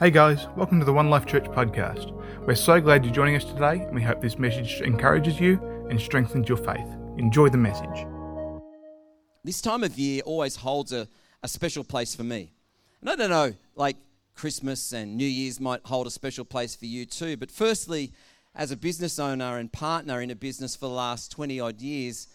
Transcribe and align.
Hey 0.00 0.10
guys, 0.10 0.48
welcome 0.56 0.80
to 0.80 0.84
the 0.84 0.92
One 0.92 1.08
Life 1.08 1.24
Church 1.24 1.44
podcast. 1.44 2.10
We're 2.44 2.56
so 2.56 2.80
glad 2.80 3.04
you're 3.04 3.14
joining 3.14 3.36
us 3.36 3.44
today, 3.44 3.82
and 3.82 3.94
we 3.94 4.02
hope 4.02 4.20
this 4.20 4.40
message 4.40 4.80
encourages 4.80 5.38
you 5.38 5.86
and 5.88 6.00
strengthens 6.00 6.48
your 6.48 6.58
faith. 6.58 6.88
Enjoy 7.16 7.48
the 7.48 7.58
message. 7.58 8.04
This 9.44 9.60
time 9.60 9.84
of 9.84 9.96
year 9.96 10.20
always 10.26 10.56
holds 10.56 10.92
a, 10.92 11.06
a 11.44 11.48
special 11.48 11.84
place 11.84 12.12
for 12.12 12.24
me. 12.24 12.50
And 13.02 13.08
I 13.08 13.14
don't 13.14 13.30
know, 13.30 13.54
like 13.76 13.96
Christmas 14.34 14.92
and 14.92 15.16
New 15.16 15.28
Year's 15.28 15.60
might 15.60 15.82
hold 15.84 16.08
a 16.08 16.10
special 16.10 16.44
place 16.44 16.74
for 16.74 16.86
you 16.86 17.06
too, 17.06 17.36
but 17.36 17.52
firstly, 17.52 18.12
as 18.52 18.72
a 18.72 18.76
business 18.76 19.20
owner 19.20 19.58
and 19.58 19.72
partner 19.72 20.20
in 20.20 20.32
a 20.32 20.34
business 20.34 20.74
for 20.74 20.86
the 20.86 20.94
last 20.94 21.30
20 21.30 21.60
odd 21.60 21.80
years, 21.80 22.26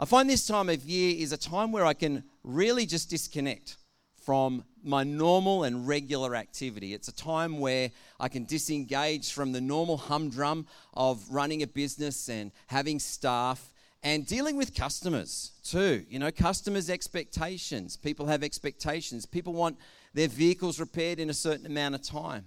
I 0.00 0.04
find 0.04 0.28
this 0.28 0.48
time 0.48 0.68
of 0.68 0.82
year 0.82 1.14
is 1.16 1.30
a 1.30 1.36
time 1.36 1.70
where 1.70 1.86
I 1.86 1.94
can 1.94 2.24
really 2.42 2.86
just 2.86 3.08
disconnect 3.08 3.76
from 4.20 4.64
my 4.84 5.02
normal 5.02 5.64
and 5.64 5.88
regular 5.88 6.34
activity. 6.36 6.94
It's 6.94 7.08
a 7.08 7.14
time 7.14 7.58
where 7.58 7.90
I 8.20 8.28
can 8.28 8.44
disengage 8.44 9.32
from 9.32 9.52
the 9.52 9.60
normal 9.60 9.96
humdrum 9.96 10.66
of 10.92 11.24
running 11.30 11.62
a 11.62 11.66
business 11.66 12.28
and 12.28 12.52
having 12.66 12.98
staff 12.98 13.72
and 14.02 14.26
dealing 14.26 14.56
with 14.56 14.74
customers 14.74 15.52
too. 15.64 16.04
You 16.08 16.18
know, 16.18 16.30
customers' 16.30 16.90
expectations. 16.90 17.96
People 17.96 18.26
have 18.26 18.42
expectations. 18.42 19.24
People 19.24 19.54
want 19.54 19.78
their 20.12 20.28
vehicles 20.28 20.78
repaired 20.78 21.18
in 21.18 21.30
a 21.30 21.34
certain 21.34 21.66
amount 21.66 21.94
of 21.94 22.02
time. 22.02 22.46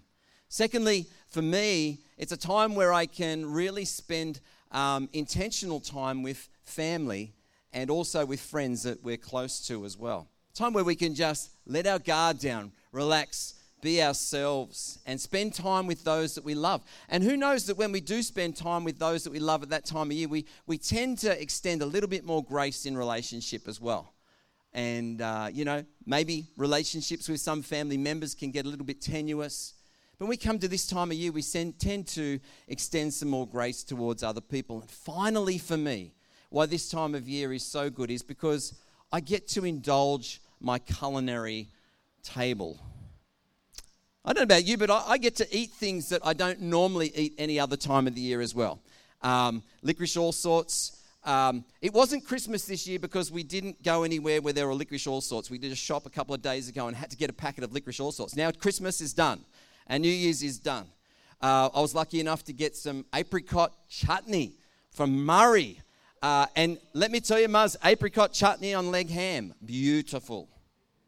Secondly, 0.49 1.08
for 1.27 1.41
me, 1.41 1.99
it's 2.18 2.32
a 2.32 2.38
time 2.38 2.76
where 2.76 2.94
I 2.94 3.05
can 3.05 3.46
really 3.52 3.84
spend 3.84 4.40
um, 4.72 5.10
intentional 5.12 5.80
time 5.80 6.24
with 6.24 6.48
family 6.63 7.34
and 7.74 7.90
also 7.90 8.26
with 8.26 8.40
friends 8.40 8.84
that 8.84 9.04
we're 9.04 9.18
close 9.18 9.66
to 9.68 9.84
as 9.84 9.98
well. 9.98 10.27
Time 10.58 10.74
where 10.74 10.84
we 10.84 10.96
can 10.96 11.14
just 11.14 11.52
let 11.68 11.86
our 11.86 12.00
guard 12.00 12.40
down, 12.40 12.72
relax, 12.92 13.54
be 13.84 14.02
ourselves, 14.02 14.98
and 15.06 15.22
spend 15.22 15.54
time 15.54 15.86
with 15.86 16.04
those 16.04 16.34
that 16.34 16.44
we 16.44 16.56
love. 16.56 16.82
And 17.10 17.24
who 17.24 17.38
knows 17.38 17.68
that 17.68 17.77
when 17.77 17.91
we 17.91 18.02
do 18.02 18.24
spend 18.24 18.55
time 18.55 18.84
with 18.84 18.98
those 18.98 19.24
that 19.24 19.30
we 19.30 19.38
love 19.38 19.62
at 19.62 19.70
that 19.70 19.86
time 19.86 20.08
of 20.08 20.14
year, 20.14 20.27
we, 20.27 20.48
we 20.66 20.80
tend 20.80 21.20
to 21.20 21.40
extend 21.40 21.84
a 21.84 21.86
little 21.86 22.10
bit 22.10 22.26
more 22.26 22.44
grace 22.44 22.88
in 22.88 22.98
relationship 22.98 23.68
as 23.68 23.80
well. 23.80 24.16
And, 24.74 25.22
uh, 25.22 25.49
you 25.54 25.64
know, 25.64 25.86
maybe 26.08 26.48
relationships 26.58 27.30
with 27.30 27.40
some 27.40 27.62
family 27.62 27.98
members 27.98 28.34
can 28.34 28.49
get 28.49 28.66
a 28.66 28.68
little 28.68 28.84
bit 28.84 28.99
tenuous. 28.99 29.76
But 30.18 30.26
when 30.26 30.30
we 30.32 30.38
come 30.38 30.58
to 30.58 30.68
this 30.68 30.88
time 30.88 31.12
of 31.12 31.18
year, 31.18 31.32
we 31.32 31.44
tend 31.44 32.08
to 32.08 32.40
extend 32.68 33.14
some 33.14 33.30
more 33.30 33.48
grace 33.48 33.84
towards 33.84 34.24
other 34.24 34.42
people. 34.42 34.80
And 34.82 34.90
finally, 34.90 35.60
for 35.60 35.77
me, 35.77 36.14
why 36.49 36.66
this 36.66 36.90
time 36.90 37.14
of 37.14 37.30
year 37.30 37.54
is 37.54 37.62
so 37.62 37.92
good 37.92 38.10
is 38.10 38.24
because 38.24 38.74
I 39.12 39.20
get 39.20 39.48
to 39.49 39.64
indulge 39.64 40.42
my 40.60 40.80
culinary 40.80 41.68
table. 42.24 42.80
I 44.26 44.34
don't 44.34 44.41
know 44.50 44.55
about 44.55 44.66
you, 44.66 44.77
but 44.77 44.90
I, 44.90 45.04
I, 45.08 45.18
get 45.18 45.38
to 45.38 45.58
eat 45.58 45.72
things 45.72 46.10
that 46.10 46.20
I 46.26 46.34
don't 46.34 46.62
normally 46.62 47.12
eat 47.16 47.34
any 47.38 47.60
other 47.60 47.77
time 47.77 48.08
of 48.08 48.16
the 48.16 48.22
year 48.22 48.41
as 48.41 48.54
well. 48.54 48.82
Um, 49.22 49.64
licorice 49.82 50.18
all 50.18 50.34
sorts. 50.34 51.02
Um, 51.24 51.64
it 51.82 51.94
wasn't 51.94 52.26
Christmas 52.26 52.66
this 52.66 52.88
year 52.88 52.99
because 52.99 53.32
we 53.32 53.44
didn't 53.44 53.82
go 53.84 54.04
anywhere 54.04 54.41
where 54.41 54.54
there 54.54 54.68
were 54.68 54.74
licorice 54.74 55.08
all 55.08 55.22
sorts. 55.22 55.49
We 55.49 55.58
did 55.58 55.72
a 55.72 55.76
shop 55.76 56.05
a 56.05 56.10
couple 56.10 56.36
of 56.36 56.41
days 56.41 56.68
ago 56.68 56.88
and 56.88 56.96
had 56.96 57.10
to 57.12 57.18
get 57.18 57.30
a 57.30 57.34
packet 57.34 57.64
of 57.64 57.74
licorice 57.74 57.99
all 57.99 58.12
sorts. 58.12 58.36
Now 58.36 58.52
Christmas 58.52 59.02
is 59.02 59.14
done 59.14 59.46
and 59.88 60.02
New 60.02 60.10
Year's 60.10 60.44
is 60.44 60.60
done. 60.60 60.88
Uh, 61.42 61.70
I 61.74 61.80
was 61.80 61.94
lucky 61.94 62.20
enough 62.20 62.44
to 62.46 62.54
get 62.54 62.76
some 62.76 63.05
apricot 63.14 63.74
chutney 63.90 64.53
from 64.92 65.25
Murray. 65.25 65.81
Uh, 66.22 66.47
and 66.56 66.79
let 66.94 67.12
me 67.12 67.19
tell 67.19 67.40
you, 67.40 67.47
Muzz, 67.47 67.75
apricot 67.84 68.34
chutney 68.34 68.73
on 68.73 68.91
leg 68.91 69.09
ham. 69.09 69.53
Beautiful. 69.63 70.50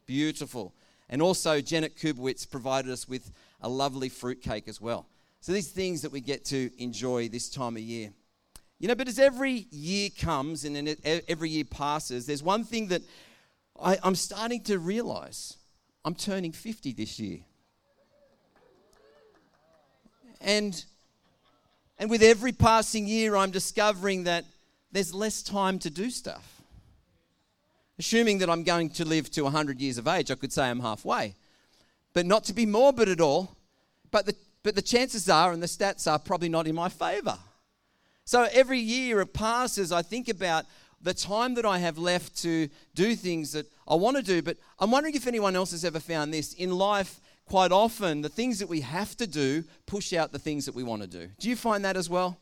Beautiful. 0.06 0.74
And 1.10 1.22
also, 1.22 1.62
Janet 1.62 1.98
Kubowitz 1.98 2.50
provided 2.50 2.92
us 2.92 3.08
with 3.08 3.32
a 3.62 3.70
lovely 3.70 4.10
fruitcake 4.10 4.68
as 4.68 4.80
well. 4.80 5.08
So, 5.42 5.52
these 5.52 5.72
things 5.72 6.04
that 6.04 6.12
we 6.12 6.22
get 6.22 6.46
to 6.46 6.70
enjoy 6.82 7.30
this 7.30 7.50
time 7.50 7.76
of 7.76 7.82
year. 7.82 8.12
You 8.80 8.88
know, 8.88 8.96
but 8.96 9.08
as 9.08 9.20
every 9.20 9.68
year 9.72 10.10
comes 10.18 10.64
and 10.64 10.96
every 11.28 11.50
year 11.50 11.66
passes, 11.66 12.26
there's 12.26 12.44
one 12.44 12.64
thing 12.64 12.88
that 12.88 13.02
I, 13.82 13.98
I'm 14.04 14.16
starting 14.16 14.64
to 14.64 14.80
realize. 14.80 15.58
I'm 16.06 16.16
turning 16.16 16.54
50 16.54 16.94
this 16.94 17.20
year. 17.20 17.40
And, 20.42 20.82
and 21.98 22.10
with 22.10 22.22
every 22.22 22.54
passing 22.54 23.06
year, 23.06 23.36
I'm 23.36 23.52
discovering 23.52 24.24
that 24.24 24.46
there's 24.92 25.14
less 25.14 25.42
time 25.42 25.80
to 25.80 25.90
do 25.90 26.10
stuff. 26.10 26.62
Assuming 27.98 28.38
that 28.40 28.50
I'm 28.50 28.64
going 28.64 28.90
to 28.92 29.06
live 29.06 29.30
to 29.32 29.44
100 29.44 29.82
years 29.82 29.98
of 29.98 30.08
age, 30.08 30.32
I 30.32 30.36
could 30.36 30.54
say 30.54 30.70
I'm 30.70 30.80
halfway. 30.80 31.36
But 32.14 32.26
not 32.26 32.44
to 32.46 32.54
be 32.54 32.66
morbid 32.66 33.10
at 33.10 33.22
all, 33.22 33.56
but 34.10 34.26
the, 34.26 34.36
but 34.64 34.76
the 34.76 34.82
chances 34.82 35.30
are 35.30 35.52
and 35.52 35.62
the 35.62 35.68
stats 35.68 36.10
are 36.10 36.18
probably 36.18 36.50
not 36.50 36.68
in 36.68 36.76
my 36.76 36.90
favor. 36.90 37.38
So 38.26 38.48
every 38.52 38.80
year 38.80 39.22
it 39.22 39.34
passes, 39.34 39.92
I 39.92 40.02
think 40.02 40.30
about 40.30 40.66
the 41.02 41.14
time 41.14 41.56
that 41.56 41.66
I 41.66 41.78
have 41.80 41.98
left 41.98 42.38
to 42.44 42.70
do 42.94 43.16
things 43.16 43.54
that 43.54 43.66
I 43.88 43.96
want 43.96 44.18
to 44.18 44.24
do. 44.24 44.42
But 44.42 44.58
I'm 44.80 44.92
wondering 44.92 45.16
if 45.16 45.28
anyone 45.28 45.56
else 45.56 45.72
has 45.72 45.86
ever 45.86 46.00
found 46.00 46.34
this. 46.34 46.54
In 46.54 46.72
life, 46.72 47.20
quite 47.46 47.72
often, 47.72 48.22
the 48.22 48.30
things 48.30 48.60
that 48.60 48.70
we 48.70 48.82
have 48.82 49.16
to 49.18 49.28
do 49.28 49.64
push 49.86 50.14
out 50.14 50.32
the 50.32 50.40
things 50.40 50.66
that 50.66 50.76
we 50.76 50.84
want 50.84 51.02
to 51.02 51.08
do. 51.08 51.30
Do 51.40 51.50
you 51.50 51.56
find 51.56 51.84
that 51.86 51.98
as 51.98 52.10
well? 52.10 52.38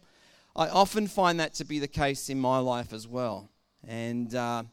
I 0.57 0.69
often 0.69 1.05
find 1.05 1.39
that 1.39 1.53
to 1.55 1.65
be 1.65 1.77
the 1.77 1.87
case 1.87 2.29
in 2.29 2.39
my 2.39 2.57
life 2.57 2.91
as 2.91 3.07
well. 3.07 3.47
And 3.87 4.33
uh, 4.33 4.63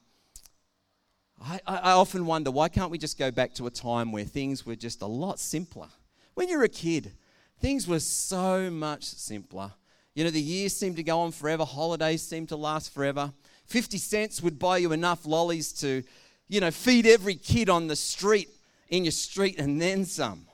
I, 1.42 1.60
I 1.66 1.92
often 1.92 2.24
wonder 2.24 2.50
why 2.50 2.70
can't 2.70 2.90
we 2.90 2.96
just 2.96 3.18
go 3.18 3.30
back 3.30 3.52
to 3.54 3.66
a 3.66 3.70
time 3.70 4.10
where 4.10 4.24
things 4.24 4.64
were 4.64 4.76
just 4.76 5.02
a 5.02 5.06
lot 5.06 5.38
simpler? 5.38 5.88
When 6.32 6.48
you're 6.48 6.64
a 6.64 6.70
kid, 6.70 7.12
things 7.60 7.86
were 7.86 8.00
so 8.00 8.70
much 8.70 9.04
simpler. 9.04 9.72
You 10.14 10.24
know, 10.24 10.30
the 10.30 10.40
years 10.40 10.74
seemed 10.74 10.96
to 10.96 11.02
go 11.02 11.20
on 11.20 11.32
forever, 11.32 11.66
holidays 11.66 12.22
seemed 12.22 12.48
to 12.48 12.56
last 12.56 12.94
forever. 12.94 13.30
50 13.66 13.98
cents 13.98 14.40
would 14.40 14.58
buy 14.58 14.78
you 14.78 14.92
enough 14.92 15.26
lollies 15.26 15.70
to, 15.80 16.02
you 16.48 16.60
know, 16.60 16.70
feed 16.70 17.06
every 17.06 17.34
kid 17.34 17.68
on 17.68 17.88
the 17.88 17.96
street, 17.96 18.48
in 18.88 19.04
your 19.04 19.12
street, 19.12 19.58
and 19.58 19.82
then 19.82 20.06
some. 20.06 20.46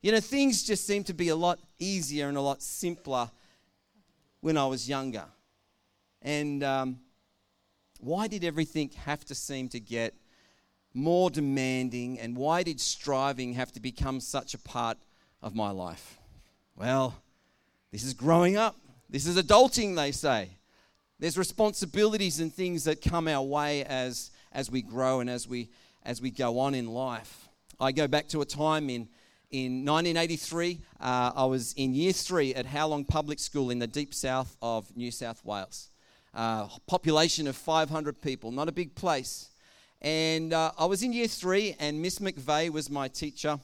You 0.00 0.12
know, 0.12 0.20
things 0.20 0.62
just 0.62 0.86
seem 0.86 1.02
to 1.04 1.14
be 1.14 1.30
a 1.30 1.36
lot 1.36 1.58
easier 1.80 2.28
and 2.28 2.36
a 2.36 2.40
lot 2.40 2.62
simpler 2.62 3.30
when 4.46 4.56
I 4.56 4.64
was 4.64 4.88
younger. 4.88 5.24
And 6.22 6.62
um, 6.62 7.00
why 7.98 8.28
did 8.28 8.44
everything 8.44 8.92
have 9.04 9.24
to 9.24 9.34
seem 9.34 9.68
to 9.70 9.80
get 9.80 10.14
more 10.94 11.30
demanding? 11.30 12.20
And 12.20 12.36
why 12.36 12.62
did 12.62 12.80
striving 12.80 13.54
have 13.54 13.72
to 13.72 13.80
become 13.80 14.20
such 14.20 14.54
a 14.54 14.58
part 14.58 14.98
of 15.42 15.56
my 15.56 15.72
life? 15.72 16.20
Well, 16.76 17.20
this 17.90 18.04
is 18.04 18.14
growing 18.14 18.56
up. 18.56 18.76
This 19.10 19.26
is 19.26 19.36
adulting, 19.36 19.96
they 19.96 20.12
say. 20.12 20.50
There's 21.18 21.36
responsibilities 21.36 22.38
and 22.38 22.54
things 22.54 22.84
that 22.84 23.02
come 23.02 23.26
our 23.26 23.42
way 23.42 23.82
as, 23.82 24.30
as 24.52 24.70
we 24.70 24.80
grow 24.80 25.18
and 25.18 25.28
as 25.28 25.48
we, 25.48 25.70
as 26.04 26.22
we 26.22 26.30
go 26.30 26.60
on 26.60 26.72
in 26.76 26.86
life. 26.86 27.48
I 27.80 27.90
go 27.90 28.06
back 28.06 28.28
to 28.28 28.42
a 28.42 28.46
time 28.46 28.90
in 28.90 29.08
in 29.50 29.84
1983, 29.84 30.80
uh, 31.00 31.32
I 31.34 31.44
was 31.44 31.72
in 31.74 31.94
year 31.94 32.12
three 32.12 32.54
at 32.54 32.66
Howlong 32.66 33.04
Public 33.04 33.38
School 33.38 33.70
in 33.70 33.78
the 33.78 33.86
deep 33.86 34.12
south 34.12 34.56
of 34.60 34.94
New 34.96 35.10
South 35.10 35.44
Wales. 35.44 35.90
Uh, 36.34 36.68
population 36.86 37.46
of 37.46 37.56
500 37.56 38.20
people, 38.20 38.50
not 38.50 38.68
a 38.68 38.72
big 38.72 38.94
place. 38.94 39.48
And 40.02 40.52
uh, 40.52 40.72
I 40.78 40.86
was 40.86 41.02
in 41.02 41.12
year 41.12 41.28
three, 41.28 41.76
and 41.78 42.02
Miss 42.02 42.18
McVeigh 42.18 42.70
was 42.70 42.90
my 42.90 43.08
teacher. 43.08 43.58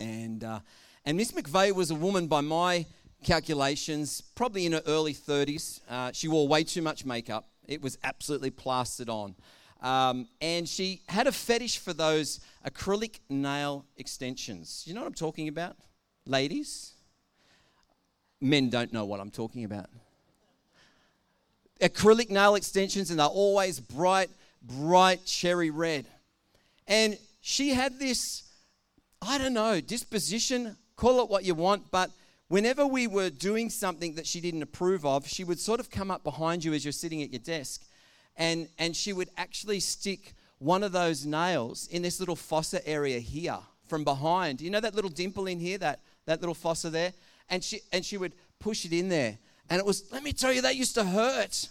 And, 0.00 0.42
uh, 0.42 0.60
and 1.04 1.16
Miss 1.16 1.32
McVeigh 1.32 1.72
was 1.72 1.90
a 1.90 1.94
woman, 1.94 2.26
by 2.26 2.40
my 2.40 2.84
calculations, 3.24 4.20
probably 4.34 4.66
in 4.66 4.72
her 4.72 4.82
early 4.86 5.14
30s. 5.14 5.80
Uh, 5.88 6.10
she 6.12 6.28
wore 6.28 6.46
way 6.48 6.64
too 6.64 6.82
much 6.82 7.04
makeup, 7.04 7.48
it 7.66 7.80
was 7.80 7.98
absolutely 8.02 8.50
plastered 8.50 9.08
on. 9.08 9.36
Um, 9.80 10.26
and 10.40 10.68
she 10.68 11.02
had 11.08 11.26
a 11.26 11.32
fetish 11.32 11.78
for 11.78 11.92
those 11.92 12.40
acrylic 12.66 13.20
nail 13.28 13.84
extensions. 13.96 14.84
You 14.86 14.94
know 14.94 15.00
what 15.00 15.06
I'm 15.06 15.14
talking 15.14 15.48
about? 15.48 15.76
Ladies? 16.26 16.92
Men 18.40 18.70
don't 18.70 18.92
know 18.92 19.04
what 19.04 19.20
I'm 19.20 19.30
talking 19.30 19.64
about. 19.64 19.86
Acrylic 21.80 22.28
nail 22.28 22.56
extensions, 22.56 23.10
and 23.10 23.20
they're 23.20 23.26
always 23.26 23.78
bright, 23.78 24.30
bright 24.62 25.24
cherry 25.24 25.70
red. 25.70 26.06
And 26.88 27.16
she 27.40 27.70
had 27.70 28.00
this, 28.00 28.42
I 29.22 29.38
don't 29.38 29.54
know, 29.54 29.80
disposition, 29.80 30.76
call 30.96 31.22
it 31.22 31.28
what 31.28 31.44
you 31.44 31.54
want, 31.54 31.90
but 31.92 32.10
whenever 32.48 32.84
we 32.84 33.06
were 33.06 33.30
doing 33.30 33.70
something 33.70 34.14
that 34.14 34.26
she 34.26 34.40
didn't 34.40 34.62
approve 34.62 35.04
of, 35.06 35.28
she 35.28 35.44
would 35.44 35.60
sort 35.60 35.78
of 35.78 35.90
come 35.90 36.10
up 36.10 36.24
behind 36.24 36.64
you 36.64 36.72
as 36.72 36.84
you're 36.84 36.90
sitting 36.90 37.22
at 37.22 37.30
your 37.30 37.40
desk 37.40 37.84
and, 38.38 38.68
and 38.78 38.96
she 38.96 39.12
would 39.12 39.28
actually 39.36 39.80
stick 39.80 40.32
one 40.58 40.82
of 40.82 40.92
those 40.92 41.26
nails 41.26 41.88
in 41.88 42.02
this 42.02 42.20
little 42.20 42.36
fossa 42.36 42.86
area 42.88 43.18
here 43.18 43.58
from 43.86 44.04
behind. 44.04 44.60
You 44.60 44.70
know 44.70 44.80
that 44.80 44.94
little 44.94 45.10
dimple 45.10 45.46
in 45.46 45.58
here, 45.58 45.76
that, 45.78 46.00
that 46.26 46.40
little 46.40 46.54
fossa 46.54 46.88
there? 46.88 47.12
And 47.50 47.62
she, 47.62 47.80
and 47.92 48.04
she 48.04 48.16
would 48.16 48.32
push 48.60 48.84
it 48.84 48.92
in 48.92 49.08
there. 49.08 49.38
And 49.68 49.78
it 49.78 49.84
was, 49.84 50.10
let 50.12 50.22
me 50.22 50.32
tell 50.32 50.52
you, 50.52 50.62
that 50.62 50.76
used 50.76 50.94
to 50.94 51.04
hurt. 51.04 51.68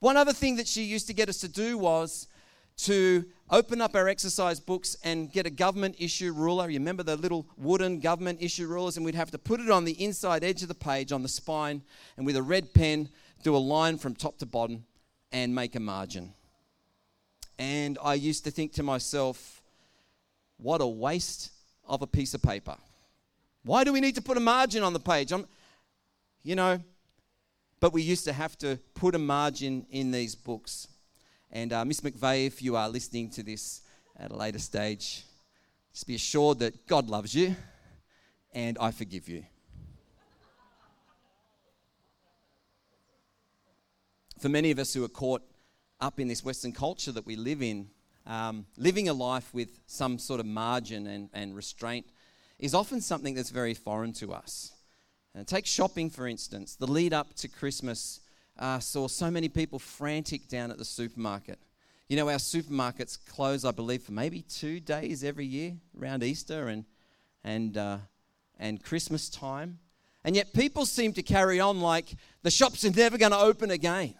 One 0.00 0.16
other 0.16 0.32
thing 0.32 0.56
that 0.56 0.68
she 0.68 0.84
used 0.84 1.06
to 1.06 1.14
get 1.14 1.28
us 1.28 1.38
to 1.38 1.48
do 1.48 1.78
was 1.78 2.28
to 2.76 3.24
open 3.50 3.80
up 3.80 3.94
our 3.94 4.08
exercise 4.08 4.58
books 4.58 4.96
and 5.04 5.32
get 5.32 5.46
a 5.46 5.50
government 5.50 5.96
issue 5.98 6.32
ruler. 6.32 6.68
You 6.68 6.78
remember 6.78 7.02
the 7.02 7.16
little 7.16 7.46
wooden 7.56 8.00
government 8.00 8.42
issue 8.42 8.66
rulers? 8.66 8.96
And 8.96 9.06
we'd 9.06 9.14
have 9.14 9.30
to 9.30 9.38
put 9.38 9.60
it 9.60 9.70
on 9.70 9.84
the 9.84 10.02
inside 10.02 10.44
edge 10.44 10.62
of 10.62 10.68
the 10.68 10.74
page 10.74 11.12
on 11.12 11.22
the 11.22 11.28
spine 11.28 11.82
and 12.16 12.26
with 12.26 12.36
a 12.36 12.42
red 12.42 12.74
pen 12.74 13.08
do 13.42 13.56
a 13.56 13.58
line 13.58 13.96
from 13.98 14.14
top 14.14 14.38
to 14.38 14.46
bottom 14.46 14.84
and 15.34 15.52
make 15.52 15.74
a 15.74 15.80
margin. 15.80 16.32
And 17.58 17.98
I 18.00 18.14
used 18.14 18.44
to 18.44 18.52
think 18.52 18.72
to 18.74 18.84
myself, 18.84 19.60
what 20.58 20.80
a 20.80 20.86
waste 20.86 21.50
of 21.88 22.02
a 22.02 22.06
piece 22.06 22.34
of 22.34 22.40
paper. 22.40 22.76
Why 23.64 23.82
do 23.82 23.92
we 23.92 24.00
need 24.00 24.14
to 24.14 24.22
put 24.22 24.36
a 24.36 24.40
margin 24.40 24.84
on 24.84 24.92
the 24.92 25.00
page? 25.00 25.32
I'm, 25.32 25.44
you 26.44 26.54
know, 26.54 26.80
but 27.80 27.92
we 27.92 28.00
used 28.00 28.24
to 28.26 28.32
have 28.32 28.56
to 28.58 28.78
put 28.94 29.16
a 29.16 29.18
margin 29.18 29.84
in 29.90 30.12
these 30.12 30.36
books. 30.36 30.86
And 31.50 31.72
uh, 31.72 31.84
Miss 31.84 32.00
McVeigh, 32.00 32.46
if 32.46 32.62
you 32.62 32.76
are 32.76 32.88
listening 32.88 33.28
to 33.30 33.42
this 33.42 33.82
at 34.16 34.30
a 34.30 34.36
later 34.36 34.60
stage, 34.60 35.24
just 35.92 36.06
be 36.06 36.14
assured 36.14 36.60
that 36.60 36.86
God 36.86 37.10
loves 37.10 37.34
you 37.34 37.56
and 38.52 38.78
I 38.80 38.92
forgive 38.92 39.28
you. 39.28 39.44
For 44.38 44.48
many 44.48 44.70
of 44.70 44.78
us 44.78 44.92
who 44.92 45.04
are 45.04 45.08
caught 45.08 45.42
up 46.00 46.18
in 46.18 46.28
this 46.28 46.44
Western 46.44 46.72
culture 46.72 47.12
that 47.12 47.24
we 47.24 47.36
live 47.36 47.62
in, 47.62 47.88
um, 48.26 48.66
living 48.76 49.08
a 49.08 49.14
life 49.14 49.52
with 49.54 49.80
some 49.86 50.18
sort 50.18 50.40
of 50.40 50.46
margin 50.46 51.06
and, 51.06 51.28
and 51.32 51.54
restraint 51.54 52.06
is 52.58 52.74
often 52.74 53.00
something 53.00 53.34
that's 53.34 53.50
very 53.50 53.74
foreign 53.74 54.12
to 54.14 54.32
us. 54.32 54.72
And 55.34 55.46
take 55.46 55.66
shopping, 55.66 56.10
for 56.10 56.26
instance. 56.26 56.76
The 56.76 56.86
lead 56.86 57.12
up 57.12 57.34
to 57.34 57.48
Christmas 57.48 58.20
uh, 58.58 58.78
saw 58.78 59.08
so 59.08 59.30
many 59.30 59.48
people 59.48 59.78
frantic 59.78 60.48
down 60.48 60.70
at 60.70 60.78
the 60.78 60.84
supermarket. 60.84 61.58
You 62.08 62.16
know, 62.16 62.28
our 62.28 62.36
supermarkets 62.36 63.18
close, 63.26 63.64
I 63.64 63.70
believe, 63.70 64.02
for 64.02 64.12
maybe 64.12 64.42
two 64.42 64.78
days 64.78 65.24
every 65.24 65.46
year 65.46 65.74
around 66.00 66.22
Easter 66.22 66.68
and, 66.68 66.84
and, 67.42 67.76
uh, 67.76 67.98
and 68.58 68.82
Christmas 68.82 69.28
time. 69.28 69.78
And 70.22 70.36
yet 70.36 70.52
people 70.54 70.86
seem 70.86 71.12
to 71.14 71.22
carry 71.22 71.60
on 71.60 71.80
like 71.80 72.14
the 72.42 72.50
shops 72.50 72.84
are 72.84 72.90
never 72.90 73.18
going 73.18 73.32
to 73.32 73.38
open 73.38 73.70
again. 73.70 74.14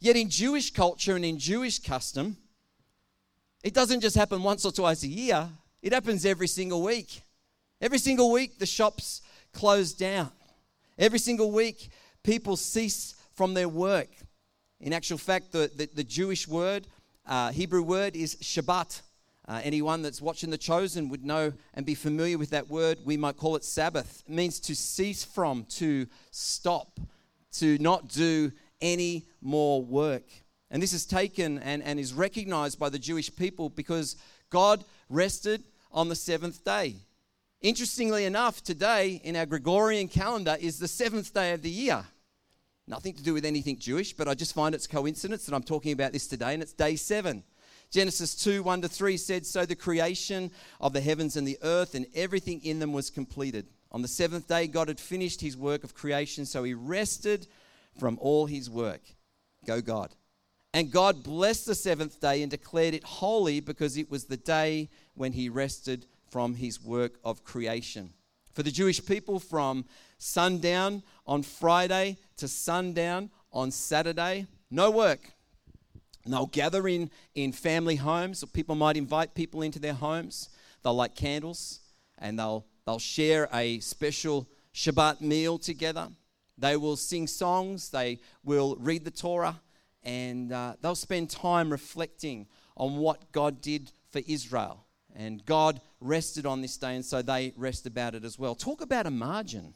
Yet 0.00 0.16
in 0.16 0.30
Jewish 0.30 0.72
culture 0.72 1.14
and 1.14 1.24
in 1.24 1.38
Jewish 1.38 1.78
custom, 1.78 2.38
it 3.62 3.74
doesn't 3.74 4.00
just 4.00 4.16
happen 4.16 4.42
once 4.42 4.64
or 4.64 4.72
twice 4.72 5.02
a 5.02 5.08
year, 5.08 5.48
it 5.82 5.92
happens 5.92 6.24
every 6.24 6.48
single 6.48 6.82
week. 6.82 7.22
Every 7.80 7.98
single 7.98 8.32
week, 8.32 8.58
the 8.58 8.66
shops 8.66 9.22
close 9.52 9.92
down. 9.92 10.30
Every 10.98 11.18
single 11.18 11.50
week, 11.50 11.90
people 12.22 12.56
cease 12.56 13.14
from 13.34 13.54
their 13.54 13.68
work. 13.68 14.08
In 14.80 14.92
actual 14.92 15.18
fact, 15.18 15.52
the, 15.52 15.70
the, 15.74 15.88
the 15.94 16.04
Jewish 16.04 16.48
word, 16.48 16.86
uh, 17.26 17.50
Hebrew 17.52 17.82
word, 17.82 18.16
is 18.16 18.36
Shabbat. 18.36 19.02
Uh, 19.48 19.60
anyone 19.64 20.00
that's 20.00 20.22
watching 20.22 20.50
The 20.50 20.58
Chosen 20.58 21.08
would 21.08 21.24
know 21.24 21.52
and 21.74 21.84
be 21.84 21.94
familiar 21.94 22.38
with 22.38 22.50
that 22.50 22.68
word. 22.68 22.98
We 23.04 23.16
might 23.16 23.36
call 23.36 23.56
it 23.56 23.64
Sabbath. 23.64 24.22
It 24.26 24.32
means 24.32 24.60
to 24.60 24.74
cease 24.74 25.24
from, 25.24 25.64
to 25.70 26.06
stop, 26.30 27.00
to 27.52 27.76
not 27.78 28.08
do 28.08 28.52
any 28.80 29.26
more 29.40 29.82
work. 29.82 30.24
And 30.70 30.82
this 30.82 30.92
is 30.92 31.04
taken 31.04 31.58
and, 31.58 31.82
and 31.82 31.98
is 31.98 32.12
recognized 32.12 32.78
by 32.78 32.88
the 32.88 32.98
Jewish 32.98 33.34
people 33.34 33.68
because 33.68 34.16
God 34.50 34.84
rested 35.08 35.64
on 35.92 36.08
the 36.08 36.14
seventh 36.14 36.64
day. 36.64 36.96
Interestingly 37.60 38.24
enough, 38.24 38.62
today 38.62 39.20
in 39.22 39.36
our 39.36 39.46
Gregorian 39.46 40.08
calendar 40.08 40.56
is 40.60 40.78
the 40.78 40.88
seventh 40.88 41.34
day 41.34 41.52
of 41.52 41.62
the 41.62 41.70
year. 41.70 42.04
Nothing 42.86 43.14
to 43.14 43.22
do 43.22 43.34
with 43.34 43.44
anything 43.44 43.78
Jewish, 43.78 44.12
but 44.12 44.28
I 44.28 44.34
just 44.34 44.54
find 44.54 44.74
it's 44.74 44.86
coincidence 44.86 45.46
that 45.46 45.54
I'm 45.54 45.62
talking 45.62 45.92
about 45.92 46.12
this 46.12 46.26
today, 46.26 46.54
and 46.54 46.62
it's 46.62 46.72
day 46.72 46.96
seven. 46.96 47.44
Genesis 47.90 48.34
2 48.36 48.62
1 48.62 48.82
to 48.82 48.88
3 48.88 49.16
said, 49.16 49.44
So 49.44 49.66
the 49.66 49.74
creation 49.74 50.50
of 50.80 50.92
the 50.92 51.00
heavens 51.00 51.36
and 51.36 51.46
the 51.46 51.58
earth 51.62 51.94
and 51.94 52.06
everything 52.14 52.64
in 52.64 52.78
them 52.78 52.92
was 52.92 53.10
completed. 53.10 53.66
On 53.92 54.02
the 54.02 54.08
seventh 54.08 54.46
day, 54.46 54.66
God 54.68 54.88
had 54.88 55.00
finished 55.00 55.40
his 55.40 55.56
work 55.56 55.82
of 55.82 55.94
creation, 55.94 56.46
so 56.46 56.62
he 56.62 56.74
rested 56.74 57.46
from 58.00 58.18
all 58.20 58.46
his 58.46 58.70
work. 58.70 59.02
Go, 59.66 59.80
God. 59.80 60.16
And 60.72 60.90
God 60.90 61.22
blessed 61.22 61.66
the 61.66 61.74
seventh 61.74 62.18
day 62.20 62.42
and 62.42 62.50
declared 62.50 62.94
it 62.94 63.04
holy 63.04 63.60
because 63.60 63.96
it 63.96 64.10
was 64.10 64.24
the 64.24 64.36
day 64.36 64.88
when 65.14 65.32
he 65.32 65.48
rested 65.48 66.06
from 66.30 66.54
his 66.54 66.82
work 66.82 67.18
of 67.24 67.44
creation. 67.44 68.14
For 68.52 68.62
the 68.62 68.70
Jewish 68.70 69.04
people, 69.04 69.38
from 69.38 69.84
sundown 70.18 71.02
on 71.26 71.42
Friday 71.42 72.16
to 72.38 72.48
sundown 72.48 73.30
on 73.52 73.70
Saturday. 73.70 74.46
No 74.70 74.90
work. 74.90 75.20
And 76.24 76.32
they'll 76.32 76.46
gather 76.46 76.88
in, 76.88 77.10
in 77.34 77.52
family 77.52 77.96
homes, 77.96 78.42
or 78.42 78.46
people 78.46 78.74
might 78.74 78.96
invite 78.96 79.34
people 79.34 79.62
into 79.62 79.78
their 79.78 79.94
homes. 79.94 80.48
They'll 80.82 80.94
light 80.94 81.14
candles 81.14 81.80
and 82.18 82.38
they'll, 82.38 82.64
they'll 82.86 82.98
share 82.98 83.48
a 83.52 83.80
special 83.80 84.48
Shabbat 84.74 85.20
meal 85.20 85.58
together. 85.58 86.08
They 86.60 86.76
will 86.76 86.96
sing 86.96 87.26
songs, 87.26 87.90
they 87.90 88.20
will 88.44 88.76
read 88.76 89.04
the 89.04 89.10
Torah, 89.10 89.60
and 90.02 90.52
uh, 90.52 90.74
they'll 90.80 90.94
spend 90.94 91.30
time 91.30 91.70
reflecting 91.70 92.46
on 92.76 92.96
what 92.96 93.32
God 93.32 93.60
did 93.60 93.90
for 94.10 94.20
Israel. 94.26 94.84
And 95.16 95.44
God 95.44 95.80
rested 96.00 96.46
on 96.46 96.60
this 96.60 96.76
day, 96.76 96.94
and 96.94 97.04
so 97.04 97.22
they 97.22 97.52
rest 97.56 97.86
about 97.86 98.14
it 98.14 98.24
as 98.24 98.38
well. 98.38 98.54
Talk 98.54 98.80
about 98.80 99.06
a 99.06 99.10
margin 99.10 99.74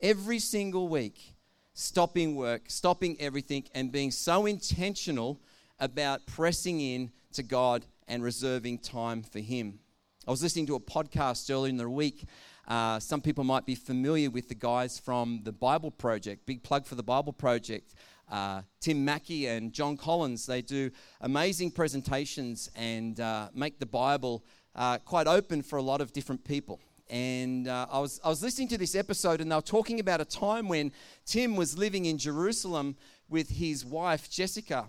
every 0.00 0.38
single 0.38 0.88
week, 0.88 1.34
stopping 1.72 2.36
work, 2.36 2.64
stopping 2.68 3.16
everything, 3.20 3.64
and 3.74 3.90
being 3.90 4.10
so 4.10 4.46
intentional 4.46 5.40
about 5.78 6.26
pressing 6.26 6.80
in 6.80 7.10
to 7.32 7.42
God 7.42 7.86
and 8.06 8.22
reserving 8.22 8.78
time 8.78 9.22
for 9.22 9.38
Him. 9.38 9.78
I 10.26 10.30
was 10.30 10.42
listening 10.42 10.66
to 10.66 10.74
a 10.74 10.80
podcast 10.80 11.50
earlier 11.50 11.70
in 11.70 11.76
the 11.76 11.88
week. 11.88 12.24
Uh, 12.66 12.98
some 12.98 13.20
people 13.20 13.44
might 13.44 13.66
be 13.66 13.74
familiar 13.74 14.30
with 14.30 14.48
the 14.48 14.54
guys 14.54 14.98
from 14.98 15.40
the 15.44 15.52
Bible 15.52 15.90
Project. 15.90 16.46
Big 16.46 16.62
plug 16.62 16.86
for 16.86 16.94
the 16.94 17.02
Bible 17.02 17.32
Project. 17.32 17.94
Uh, 18.30 18.62
Tim 18.80 19.04
Mackie 19.04 19.46
and 19.46 19.72
Jon 19.72 19.96
Collins, 19.96 20.46
they 20.46 20.62
do 20.62 20.90
amazing 21.20 21.70
presentations 21.70 22.70
and 22.74 23.20
uh, 23.20 23.48
make 23.54 23.78
the 23.78 23.86
Bible 23.86 24.44
uh, 24.74 24.98
quite 24.98 25.26
open 25.26 25.62
for 25.62 25.78
a 25.78 25.82
lot 25.82 26.00
of 26.00 26.12
different 26.12 26.44
people 26.44 26.80
and 27.10 27.68
uh, 27.68 27.86
I, 27.90 27.98
was, 27.98 28.20
I 28.24 28.28
was 28.28 28.42
listening 28.42 28.68
to 28.68 28.78
this 28.78 28.94
episode, 28.94 29.40
and 29.40 29.50
they 29.50 29.54
were 29.54 29.62
talking 29.62 30.00
about 30.00 30.20
a 30.20 30.24
time 30.24 30.68
when 30.68 30.92
Tim 31.26 31.56
was 31.56 31.76
living 31.76 32.06
in 32.06 32.18
Jerusalem 32.18 32.96
with 33.28 33.50
his 33.50 33.84
wife, 33.84 34.30
Jessica. 34.30 34.86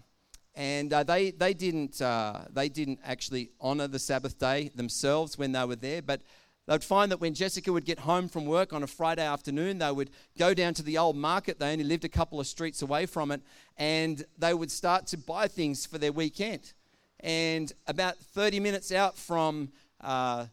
And 0.56 0.94
uh, 0.94 1.04
they, 1.04 1.32
they, 1.32 1.54
didn't, 1.54 2.02
uh, 2.02 2.46
they 2.50 2.70
didn't 2.70 3.00
actually 3.04 3.52
honor 3.60 3.88
the 3.88 4.00
Sabbath 4.00 4.40
day 4.40 4.72
themselves 4.74 5.38
when 5.38 5.52
they 5.52 5.66
were 5.66 5.76
there, 5.76 6.02
but 6.02 6.22
they'd 6.68 6.84
find 6.84 7.12
that 7.12 7.20
when 7.20 7.34
Jessica 7.34 7.72
would 7.72 7.86
get 7.86 8.00
home 8.00 8.28
from 8.28 8.46
work 8.46 8.74
on 8.74 8.84
a 8.84 8.88
Friday 8.88 9.26
afternoon, 9.26 9.80
they 9.80 9.92
would 9.92 10.10
go 10.38 10.54
down 10.54 10.74
to 10.76 10.84
the 10.84 10.98
old 10.98 11.16
market. 11.16 11.60
They 11.60 11.72
only 11.72 11.84
lived 11.84 12.06
a 12.06 12.10
couple 12.10 12.40
of 12.40 12.48
streets 12.48 12.82
away 12.82 13.06
from 13.06 13.32
it, 13.32 13.42
and 13.78 14.24
they 14.38 14.54
would 14.54 14.72
start 14.72 15.08
to 15.08 15.18
buy 15.18 15.48
things 15.48 15.86
for 15.86 15.98
their 15.98 16.12
weekend. 16.12 16.74
And 17.20 17.72
about 17.88 18.18
30 18.18 18.60
minutes 18.60 18.92
out 18.92 19.18
from 19.18 19.70
uh, 20.02 20.46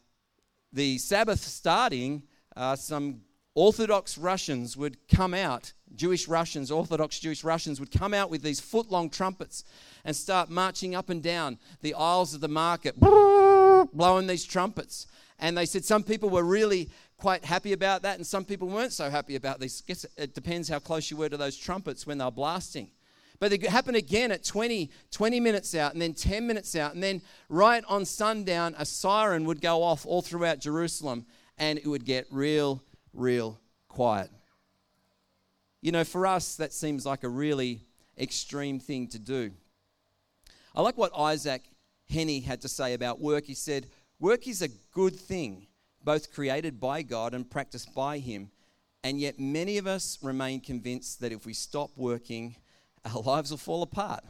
the 0.73 0.99
Sabbath 0.99 1.41
starting, 1.41 2.23
uh, 2.57 2.77
some 2.77 3.23
Orthodox 3.55 4.17
Russians 4.17 4.77
would 4.77 4.97
come 5.09 5.35
out, 5.35 5.75
Jewish 5.95 6.27
Russians, 6.27 6.71
Orthodox 6.71 7.19
Jewish 7.19 7.45
Russians 7.45 7.79
would 7.79 7.91
come 7.91 8.15
out 8.15 8.31
with 8.31 8.43
these 8.43 8.61
foot 8.61 8.91
long 8.91 9.11
trumpets 9.11 9.65
and 10.05 10.17
start 10.17 10.49
marching 10.49 10.95
up 10.95 11.11
and 11.11 11.23
down 11.23 11.59
the 11.83 11.93
aisles 11.95 12.33
of 12.33 12.41
the 12.41 12.49
market, 12.49 12.99
blowing 12.99 14.27
these 14.27 14.45
trumpets. 14.45 15.07
And 15.39 15.57
they 15.57 15.67
said 15.67 15.85
some 15.85 16.03
people 16.03 16.31
were 16.31 16.45
really 16.45 16.91
quite 17.17 17.45
happy 17.45 17.73
about 17.73 18.03
that, 18.03 18.17
and 18.17 18.27
some 18.27 18.45
people 18.45 18.69
weren't 18.69 18.93
so 18.93 19.11
happy 19.11 19.37
about 19.37 19.61
this. 19.61 19.81
Guess 19.81 20.07
it 20.17 20.35
depends 20.35 20.69
how 20.69 20.79
close 20.79 21.11
you 21.11 21.17
were 21.17 21.29
to 21.29 21.37
those 21.37 21.57
trumpets 21.57 22.07
when 22.07 22.19
they 22.19 22.25
were 22.25 22.31
blasting. 22.31 22.91
But 23.39 23.53
it 23.53 23.67
happened 23.67 23.97
again 23.97 24.31
at 24.31 24.45
20, 24.45 24.91
20 25.11 25.41
minutes 25.41 25.75
out, 25.75 25.93
and 25.93 26.01
then 26.01 26.15
10 26.15 26.47
minutes 26.47 26.77
out, 26.77 26.95
and 26.95 27.03
then 27.03 27.23
right 27.49 27.83
on 27.89 28.05
sundown, 28.05 28.75
a 28.79 28.85
siren 28.85 29.45
would 29.47 29.61
go 29.61 29.83
off 29.83 30.07
all 30.07 30.23
throughout 30.23 30.61
Jerusalem, 30.61 31.27
and 31.59 31.79
it 31.79 31.87
would 31.87 32.05
get 32.05 32.27
real, 32.31 32.83
real 33.13 33.59
quiet. 33.89 34.31
You 35.81 35.91
know, 35.91 36.05
for 36.05 36.25
us, 36.27 36.55
that 36.57 36.73
seems 36.73 37.05
like 37.05 37.25
a 37.25 37.29
really 37.29 37.83
extreme 38.17 38.79
thing 38.79 39.09
to 39.09 39.19
do. 39.19 39.51
I 40.75 40.83
like 40.83 40.97
what 40.97 41.11
Isaac 41.17 41.63
Henney 42.09 42.41
had 42.41 42.61
to 42.61 42.69
say 42.69 42.95
about 42.95 43.21
work. 43.21 43.45
He 43.45 43.55
said, 43.55 43.89
Work 44.23 44.47
is 44.47 44.63
a 44.63 44.69
good 44.93 45.17
thing, 45.17 45.67
both 46.05 46.33
created 46.33 46.79
by 46.79 47.03
God 47.03 47.35
and 47.35 47.51
practiced 47.51 47.93
by 47.93 48.19
Him. 48.19 48.53
And 49.03 49.19
yet, 49.19 49.41
many 49.41 49.79
of 49.79 49.89
us 49.89 50.17
remain 50.23 50.61
convinced 50.61 51.21
that 51.23 51.33
if 51.33 51.45
we 51.45 51.55
stop 51.55 51.91
working, 51.97 52.55
our 53.05 53.21
lives 53.21 53.51
will 53.51 53.59
fall 53.59 53.83
apart. 53.83 54.23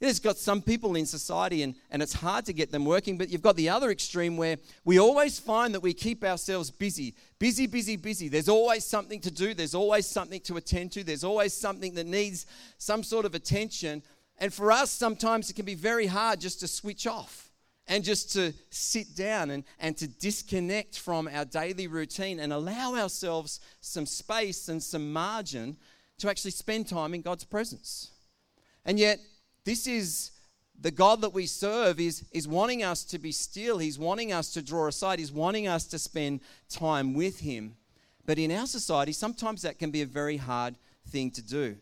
There's 0.00 0.18
got 0.18 0.38
some 0.38 0.60
people 0.60 0.96
in 0.96 1.06
society, 1.06 1.62
and, 1.62 1.76
and 1.92 2.02
it's 2.02 2.14
hard 2.14 2.46
to 2.46 2.52
get 2.52 2.72
them 2.72 2.84
working, 2.84 3.16
but 3.16 3.28
you've 3.28 3.42
got 3.42 3.54
the 3.54 3.68
other 3.68 3.92
extreme 3.92 4.36
where 4.36 4.56
we 4.84 4.98
always 4.98 5.38
find 5.38 5.72
that 5.72 5.80
we 5.80 5.94
keep 5.94 6.24
ourselves 6.24 6.68
busy. 6.68 7.14
Busy, 7.38 7.68
busy, 7.68 7.94
busy. 7.94 8.26
There's 8.26 8.48
always 8.48 8.84
something 8.84 9.20
to 9.20 9.30
do, 9.30 9.54
there's 9.54 9.76
always 9.76 10.04
something 10.04 10.40
to 10.40 10.56
attend 10.56 10.90
to, 10.92 11.04
there's 11.04 11.22
always 11.22 11.54
something 11.54 11.94
that 11.94 12.08
needs 12.08 12.44
some 12.76 13.04
sort 13.04 13.24
of 13.24 13.36
attention. 13.36 14.02
And 14.36 14.52
for 14.52 14.72
us, 14.72 14.90
sometimes 14.90 15.48
it 15.48 15.54
can 15.54 15.64
be 15.64 15.76
very 15.76 16.08
hard 16.08 16.40
just 16.40 16.58
to 16.58 16.66
switch 16.66 17.06
off 17.06 17.47
and 17.88 18.04
just 18.04 18.32
to 18.34 18.52
sit 18.70 19.16
down 19.16 19.50
and, 19.50 19.64
and 19.80 19.96
to 19.96 20.06
disconnect 20.06 20.98
from 20.98 21.28
our 21.32 21.46
daily 21.46 21.86
routine 21.86 22.38
and 22.38 22.52
allow 22.52 22.94
ourselves 22.94 23.60
some 23.80 24.04
space 24.06 24.68
and 24.68 24.82
some 24.82 25.12
margin 25.12 25.76
to 26.18 26.28
actually 26.28 26.50
spend 26.50 26.86
time 26.86 27.14
in 27.14 27.22
God's 27.22 27.44
presence. 27.44 28.10
And 28.84 28.98
yet, 28.98 29.18
this 29.64 29.86
is 29.86 30.32
the 30.80 30.90
God 30.90 31.22
that 31.22 31.32
we 31.32 31.46
serve 31.46 31.98
is, 31.98 32.24
is 32.32 32.46
wanting 32.46 32.82
us 32.82 33.04
to 33.04 33.18
be 33.18 33.32
still. 33.32 33.78
He's 33.78 33.98
wanting 33.98 34.32
us 34.32 34.52
to 34.52 34.62
draw 34.62 34.86
aside. 34.86 35.18
He's 35.18 35.32
wanting 35.32 35.66
us 35.66 35.86
to 35.86 35.98
spend 35.98 36.40
time 36.68 37.14
with 37.14 37.40
Him. 37.40 37.76
But 38.26 38.38
in 38.38 38.52
our 38.52 38.66
society, 38.66 39.12
sometimes 39.12 39.62
that 39.62 39.78
can 39.78 39.90
be 39.90 40.02
a 40.02 40.06
very 40.06 40.36
hard 40.36 40.76
thing 41.08 41.30
to 41.32 41.42
do. 41.42 41.76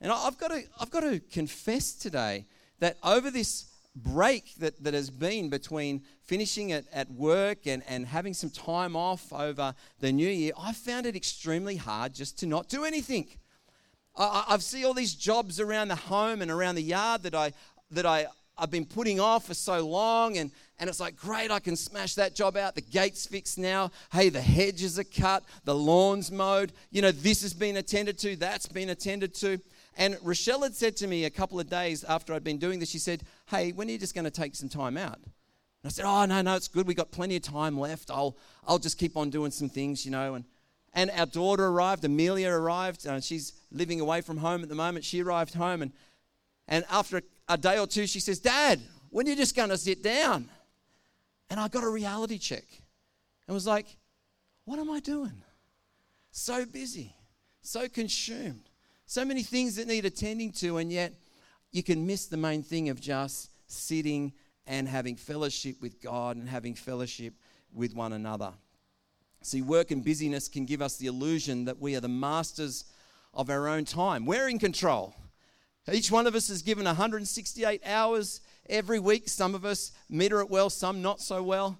And 0.00 0.10
I've 0.10 0.38
got 0.38 0.48
to, 0.48 0.62
I've 0.80 0.90
got 0.90 1.00
to 1.00 1.20
confess 1.20 1.92
today 1.92 2.46
that 2.80 2.96
over 3.04 3.30
this 3.30 3.66
break 3.94 4.54
that, 4.56 4.82
that 4.82 4.94
has 4.94 5.10
been 5.10 5.50
between 5.50 6.02
finishing 6.24 6.70
it 6.70 6.86
at 6.92 7.10
work 7.10 7.66
and, 7.66 7.82
and 7.86 8.06
having 8.06 8.34
some 8.34 8.50
time 8.50 8.96
off 8.96 9.32
over 9.32 9.74
the 10.00 10.12
new 10.12 10.28
year, 10.28 10.52
I 10.58 10.72
found 10.72 11.06
it 11.06 11.14
extremely 11.14 11.76
hard 11.76 12.14
just 12.14 12.38
to 12.40 12.46
not 12.46 12.68
do 12.68 12.84
anything. 12.84 13.28
I, 14.16 14.44
I 14.48 14.58
see 14.58 14.84
all 14.84 14.94
these 14.94 15.14
jobs 15.14 15.60
around 15.60 15.88
the 15.88 15.96
home 15.96 16.42
and 16.42 16.50
around 16.50 16.76
the 16.76 16.82
yard 16.82 17.22
that 17.24 17.34
I 17.34 17.52
that 17.90 18.06
I 18.06 18.26
I've 18.56 18.70
been 18.70 18.84
putting 18.84 19.18
off 19.18 19.46
for 19.46 19.54
so 19.54 19.86
long, 19.86 20.36
and, 20.36 20.50
and 20.78 20.88
it's 20.88 21.00
like, 21.00 21.16
great, 21.16 21.50
I 21.50 21.58
can 21.58 21.74
smash 21.74 22.14
that 22.16 22.34
job 22.34 22.56
out. 22.56 22.74
The 22.74 22.82
gate's 22.82 23.26
fixed 23.26 23.58
now. 23.58 23.90
Hey, 24.12 24.28
the 24.28 24.42
hedges 24.42 24.98
are 24.98 25.04
cut, 25.04 25.42
the 25.64 25.74
lawn's 25.74 26.30
mowed. 26.30 26.72
You 26.90 27.02
know, 27.02 27.12
this 27.12 27.42
has 27.42 27.54
been 27.54 27.78
attended 27.78 28.18
to, 28.18 28.36
that's 28.36 28.66
been 28.66 28.90
attended 28.90 29.34
to. 29.36 29.58
And 29.96 30.16
Rochelle 30.22 30.62
had 30.62 30.74
said 30.74 30.96
to 30.96 31.06
me 31.06 31.24
a 31.24 31.30
couple 31.30 31.60
of 31.60 31.68
days 31.68 32.02
after 32.04 32.32
I'd 32.32 32.44
been 32.44 32.58
doing 32.58 32.78
this, 32.78 32.90
she 32.90 32.98
said, 32.98 33.24
Hey, 33.48 33.72
when 33.72 33.88
are 33.88 33.92
you 33.92 33.98
just 33.98 34.14
going 34.14 34.24
to 34.24 34.30
take 34.30 34.54
some 34.54 34.68
time 34.68 34.96
out? 34.96 35.16
And 35.16 35.24
I 35.84 35.88
said, 35.88 36.04
Oh, 36.06 36.24
no, 36.24 36.40
no, 36.42 36.56
it's 36.56 36.68
good. 36.68 36.86
We've 36.86 36.96
got 36.96 37.10
plenty 37.10 37.36
of 37.36 37.42
time 37.42 37.78
left. 37.78 38.10
I'll, 38.10 38.36
I'll 38.66 38.78
just 38.78 38.98
keep 38.98 39.16
on 39.16 39.30
doing 39.30 39.50
some 39.50 39.68
things, 39.68 40.04
you 40.04 40.10
know. 40.10 40.34
And, 40.34 40.44
and 40.94 41.10
our 41.10 41.26
daughter 41.26 41.66
arrived, 41.66 42.04
Amelia 42.04 42.50
arrived. 42.50 43.06
Uh, 43.06 43.20
she's 43.20 43.52
living 43.70 44.00
away 44.00 44.22
from 44.22 44.38
home 44.38 44.62
at 44.62 44.68
the 44.68 44.74
moment. 44.74 45.04
She 45.04 45.22
arrived 45.22 45.54
home, 45.54 45.82
and, 45.82 45.92
and 46.68 46.84
after 46.90 47.18
a, 47.18 47.22
a 47.48 47.58
day 47.58 47.78
or 47.78 47.86
two, 47.86 48.06
she 48.06 48.20
says, 48.20 48.38
Dad, 48.38 48.80
when 49.10 49.26
are 49.26 49.30
you 49.30 49.36
just 49.36 49.54
going 49.54 49.68
to 49.68 49.78
sit 49.78 50.02
down? 50.02 50.48
And 51.50 51.60
I 51.60 51.68
got 51.68 51.84
a 51.84 51.88
reality 51.88 52.38
check 52.38 52.64
and 53.46 53.54
was 53.54 53.66
like, 53.66 53.86
What 54.64 54.78
am 54.78 54.90
I 54.90 55.00
doing? 55.00 55.42
So 56.30 56.64
busy, 56.64 57.14
so 57.60 57.88
consumed 57.88 58.70
so 59.06 59.24
many 59.24 59.42
things 59.42 59.76
that 59.76 59.88
need 59.88 60.04
attending 60.04 60.52
to, 60.52 60.78
and 60.78 60.90
yet 60.90 61.12
you 61.70 61.82
can 61.82 62.06
miss 62.06 62.26
the 62.26 62.36
main 62.36 62.62
thing 62.62 62.88
of 62.88 63.00
just 63.00 63.50
sitting 63.66 64.32
and 64.66 64.88
having 64.88 65.16
fellowship 65.16 65.76
with 65.80 66.00
God 66.00 66.36
and 66.36 66.48
having 66.48 66.74
fellowship 66.74 67.34
with 67.72 67.94
one 67.94 68.12
another. 68.12 68.52
See, 69.42 69.62
work 69.62 69.90
and 69.90 70.04
busyness 70.04 70.48
can 70.48 70.66
give 70.66 70.80
us 70.80 70.96
the 70.96 71.06
illusion 71.06 71.64
that 71.64 71.80
we 71.80 71.96
are 71.96 72.00
the 72.00 72.08
masters 72.08 72.84
of 73.34 73.50
our 73.50 73.68
own 73.68 73.84
time. 73.84 74.24
We're 74.24 74.48
in 74.48 74.58
control. 74.58 75.14
Each 75.90 76.12
one 76.12 76.28
of 76.28 76.36
us 76.36 76.48
is 76.48 76.62
given 76.62 76.84
168 76.84 77.82
hours 77.84 78.40
every 78.70 79.00
week. 79.00 79.28
Some 79.28 79.54
of 79.54 79.64
us 79.64 79.90
meter 80.08 80.40
it 80.40 80.48
well, 80.48 80.70
some 80.70 81.02
not 81.02 81.20
so 81.20 81.42
well. 81.42 81.78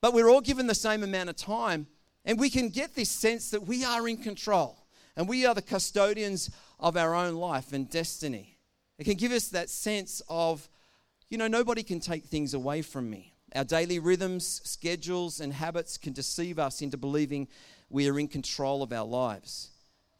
But 0.00 0.14
we're 0.14 0.30
all 0.30 0.40
given 0.40 0.68
the 0.68 0.74
same 0.74 1.02
amount 1.02 1.30
of 1.30 1.36
time, 1.36 1.88
and 2.24 2.38
we 2.38 2.48
can 2.48 2.68
get 2.68 2.94
this 2.94 3.10
sense 3.10 3.50
that 3.50 3.66
we 3.66 3.84
are 3.84 4.06
in 4.06 4.18
control 4.18 4.79
and 5.20 5.28
we 5.28 5.44
are 5.44 5.54
the 5.54 5.60
custodians 5.60 6.48
of 6.78 6.96
our 6.96 7.14
own 7.14 7.34
life 7.34 7.74
and 7.74 7.90
destiny. 7.90 8.56
It 8.98 9.04
can 9.04 9.18
give 9.18 9.32
us 9.32 9.48
that 9.48 9.68
sense 9.68 10.22
of, 10.30 10.66
you 11.28 11.36
know, 11.36 11.46
nobody 11.46 11.82
can 11.82 12.00
take 12.00 12.24
things 12.24 12.54
away 12.54 12.80
from 12.80 13.10
me. 13.10 13.34
Our 13.54 13.64
daily 13.64 13.98
rhythms, 13.98 14.62
schedules, 14.64 15.38
and 15.38 15.52
habits 15.52 15.98
can 15.98 16.14
deceive 16.14 16.58
us 16.58 16.80
into 16.80 16.96
believing 16.96 17.48
we 17.90 18.08
are 18.08 18.18
in 18.18 18.28
control 18.28 18.82
of 18.82 18.94
our 18.94 19.04
lives. 19.04 19.69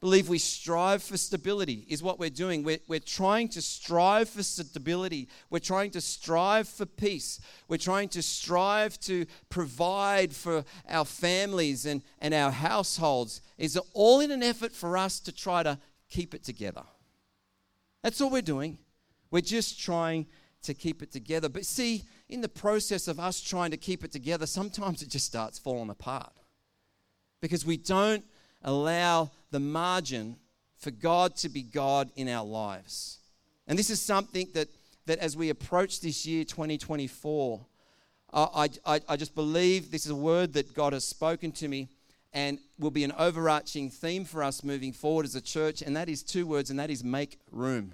Believe 0.01 0.31
we 0.31 0.39
strive 0.39 1.03
for 1.03 1.19
stability 1.19 1.85
is 1.87 2.03
what 2.03 2.19
we're 2.19 2.31
doing. 2.31 2.63
We're, 2.63 2.79
we're 2.89 3.01
trying 3.01 3.49
to 3.49 3.61
strive 3.61 4.31
for 4.31 4.43
stability. 4.43 5.29
We're 5.51 5.59
trying 5.59 5.91
to 5.91 6.01
strive 6.01 6.69
for 6.69 6.87
peace. 6.87 7.39
We're 7.69 7.77
trying 7.77 8.09
to 8.11 8.23
strive 8.23 8.99
to 9.01 9.27
provide 9.51 10.35
for 10.35 10.65
our 10.89 11.05
families 11.05 11.85
and, 11.85 12.03
and 12.19 12.33
our 12.33 12.51
households. 12.51 13.43
Is 13.59 13.79
all 13.93 14.21
in 14.21 14.31
an 14.31 14.43
effort 14.43 14.73
for 14.73 14.97
us 14.97 15.21
to 15.21 15.33
try 15.33 15.63
to 15.63 15.79
keep 16.09 16.35
it 16.35 16.45
together. 16.45 16.83
That's 18.03 18.23
all 18.23 18.31
we're 18.31 18.41
doing. 18.41 18.79
We're 19.31 19.43
just 19.43 19.79
trying 19.79 20.29
to 20.63 20.73
keep 20.73 21.03
it 21.03 21.13
together. 21.13 21.51
But 21.51 21.67
see, 21.67 22.05
in 22.31 22.41
the 22.41 22.49
process 22.49 23.07
of 23.07 23.21
us 23.21 23.43
trying 23.43 23.71
to 23.73 23.77
keep 23.77 24.03
it 24.03 24.13
together, 24.13 24.47
sometimes 24.47 25.03
it 25.03 25.11
just 25.11 25.27
starts 25.27 25.59
falling 25.59 25.91
apart 25.91 26.33
because 27.43 27.67
we 27.67 27.77
don't 27.77 28.25
allow 28.63 29.31
the 29.51 29.61
margin 29.61 30.37
for 30.79 30.91
God 30.91 31.37
to 31.37 31.49
be 31.49 31.63
God 31.63 32.11
in 32.17 32.29
our 32.29 32.45
lives. 32.45 33.19
And 33.67 33.79
this 33.79 33.91
is 33.91 34.01
something 34.01 34.49
that, 34.55 34.69
that 35.07 35.19
as 35.19 35.37
we 35.37 35.51
approach 35.51 36.01
this 36.01 36.27
year, 36.27 36.45
2024, 36.45 37.61
I, 38.33 38.69
I, 38.87 39.01
I 39.09 39.17
just 39.17 39.35
believe 39.35 39.91
this 39.91 40.05
is 40.05 40.13
a 40.13 40.17
word 40.17 40.53
that 40.55 40.75
God 40.75 40.93
has 40.93 41.05
spoken 41.05 41.53
to 41.53 41.69
me 41.69 41.89
and 42.33 42.59
will 42.79 42.91
be 42.91 43.05
an 43.05 43.13
overarching 43.19 43.91
theme 43.91 44.25
for 44.25 44.43
us 44.43 44.63
moving 44.63 44.93
forward 44.93 45.27
as 45.27 45.35
a 45.35 45.41
church, 45.41 45.83
and 45.83 45.97
that 45.97 46.09
is 46.09 46.23
two 46.23 46.47
words, 46.47 46.71
and 46.71 46.79
that 46.79 46.91
is 46.91 47.03
make 47.03 47.39
room. 47.51 47.93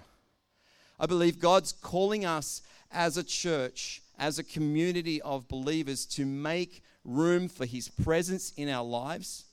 I 0.99 1.07
believe 1.07 1.39
God's 1.39 1.71
calling 1.71 2.25
us 2.25 2.61
as 2.91 3.17
a 3.17 3.23
church, 3.23 4.01
as 4.19 4.37
a 4.37 4.43
community 4.43 5.21
of 5.21 5.47
believers, 5.47 6.05
to 6.07 6.25
make 6.25 6.83
room 7.03 7.47
for 7.47 7.65
His 7.65 7.89
presence 7.89 8.53
in 8.57 8.69
our 8.69 8.85
lives, 8.85 9.45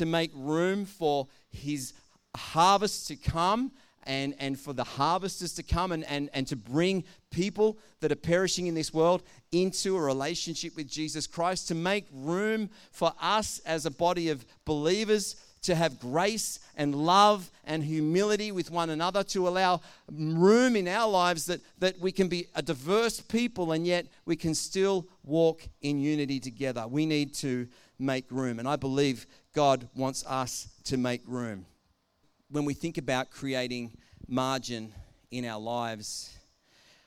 to 0.00 0.06
make 0.06 0.30
room 0.34 0.86
for 0.86 1.28
His 1.50 1.92
harvest 2.34 3.06
to 3.08 3.16
come 3.16 3.70
and, 4.04 4.34
and 4.38 4.58
for 4.58 4.72
the 4.72 4.82
harvesters 4.82 5.52
to 5.52 5.62
come 5.62 5.92
and, 5.92 6.04
and, 6.04 6.30
and 6.32 6.46
to 6.46 6.56
bring 6.56 7.04
people 7.30 7.76
that 8.00 8.10
are 8.10 8.16
perishing 8.16 8.66
in 8.66 8.74
this 8.74 8.94
world 8.94 9.22
into 9.52 9.94
a 9.98 10.00
relationship 10.00 10.74
with 10.74 10.88
Jesus 10.88 11.26
Christ, 11.26 11.68
to 11.68 11.74
make 11.74 12.06
room 12.14 12.70
for 12.92 13.12
us 13.20 13.60
as 13.66 13.84
a 13.84 13.90
body 13.90 14.30
of 14.30 14.46
believers 14.64 15.36
to 15.62 15.74
have 15.74 16.00
grace 16.00 16.60
and 16.78 16.94
love 16.94 17.50
and 17.66 17.84
humility 17.84 18.52
with 18.52 18.70
one 18.70 18.88
another, 18.88 19.22
to 19.22 19.46
allow 19.46 19.82
room 20.10 20.76
in 20.76 20.88
our 20.88 21.10
lives 21.10 21.44
that, 21.44 21.60
that 21.78 22.00
we 22.00 22.10
can 22.10 22.28
be 22.28 22.46
a 22.54 22.62
diverse 22.62 23.20
people 23.20 23.72
and 23.72 23.86
yet 23.86 24.06
we 24.24 24.34
can 24.34 24.54
still 24.54 25.06
walk 25.24 25.60
in 25.82 26.00
unity 26.00 26.40
together. 26.40 26.86
We 26.88 27.04
need 27.04 27.34
to 27.34 27.68
make 28.00 28.24
room. 28.30 28.58
And 28.58 28.66
I 28.66 28.76
believe 28.76 29.26
God 29.54 29.88
wants 29.94 30.24
us 30.26 30.68
to 30.84 30.96
make 30.96 31.22
room 31.26 31.66
when 32.50 32.64
we 32.64 32.74
think 32.74 32.98
about 32.98 33.30
creating 33.30 33.92
margin 34.26 34.92
in 35.30 35.44
our 35.44 35.60
lives, 35.60 36.36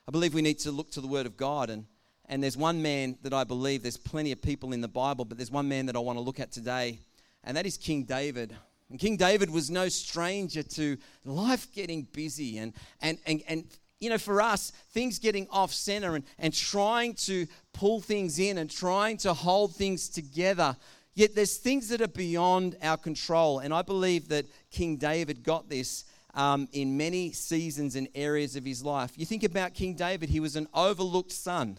I 0.08 0.12
believe 0.12 0.34
we 0.34 0.42
need 0.42 0.60
to 0.60 0.72
look 0.72 0.92
to 0.92 1.02
the 1.02 1.08
Word 1.08 1.26
of 1.26 1.36
God. 1.36 1.70
And, 1.70 1.86
and 2.28 2.42
there's 2.42 2.56
one 2.56 2.82
man 2.82 3.18
that 3.24 3.34
I 3.34 3.44
believe, 3.44 3.84
there's 3.84 3.98
plenty 3.98 4.32
of 4.32 4.42
people 4.42 4.72
in 4.72 4.80
the 4.82 4.88
Bible, 4.88 5.26
but 5.26 5.38
there's 5.38 5.52
one 5.52 5.68
man 5.68 5.86
that 5.88 5.96
I 5.96 6.00
want 6.00 6.18
to 6.18 6.22
look 6.22 6.40
at 6.40 6.52
today, 6.52 7.00
and 7.44 7.58
that 7.58 7.66
is 7.66 7.78
King 7.78 8.04
David. 8.04 8.56
And 8.90 9.00
King 9.00 9.18
David 9.18 9.50
was 9.50 9.70
no 9.70 9.90
stranger 9.90 10.64
to 10.64 10.98
life 11.26 11.68
getting 11.74 12.04
busy 12.04 12.58
and, 12.60 12.74
and, 13.02 13.18
and, 13.26 13.44
and 13.48 13.66
you 14.04 14.10
know, 14.10 14.18
for 14.18 14.42
us, 14.42 14.72
things 14.92 15.18
getting 15.18 15.48
off 15.50 15.72
center 15.74 16.16
and, 16.16 16.26
and 16.38 16.54
trying 16.54 17.14
to 17.14 17.48
pull 17.72 18.02
things 18.02 18.38
in 18.38 18.58
and 18.58 18.70
trying 18.70 19.18
to 19.18 19.34
hold 19.34 19.76
things 19.76 20.10
together 20.10 20.76
Yet 21.16 21.36
there's 21.36 21.58
things 21.58 21.90
that 21.90 22.02
are 22.02 22.08
beyond 22.08 22.76
our 22.82 22.98
control. 22.98 23.60
And 23.60 23.74
I 23.74 23.84
believe 23.84 24.30
that 24.30 24.46
King 24.72 24.98
David 24.98 25.44
got 25.44 25.70
this 25.70 26.06
um, 26.34 26.68
in 26.72 26.98
many 26.98 27.32
seasons 27.32 27.96
and 27.96 28.08
areas 28.16 28.56
of 28.56 28.66
his 28.66 28.84
life. 28.84 29.12
You 29.16 29.26
think 29.26 29.44
about 29.44 29.76
King 29.76 29.94
David, 29.94 30.30
he 30.30 30.40
was 30.40 30.56
an 30.56 30.68
overlooked 30.74 31.32
son. 31.32 31.78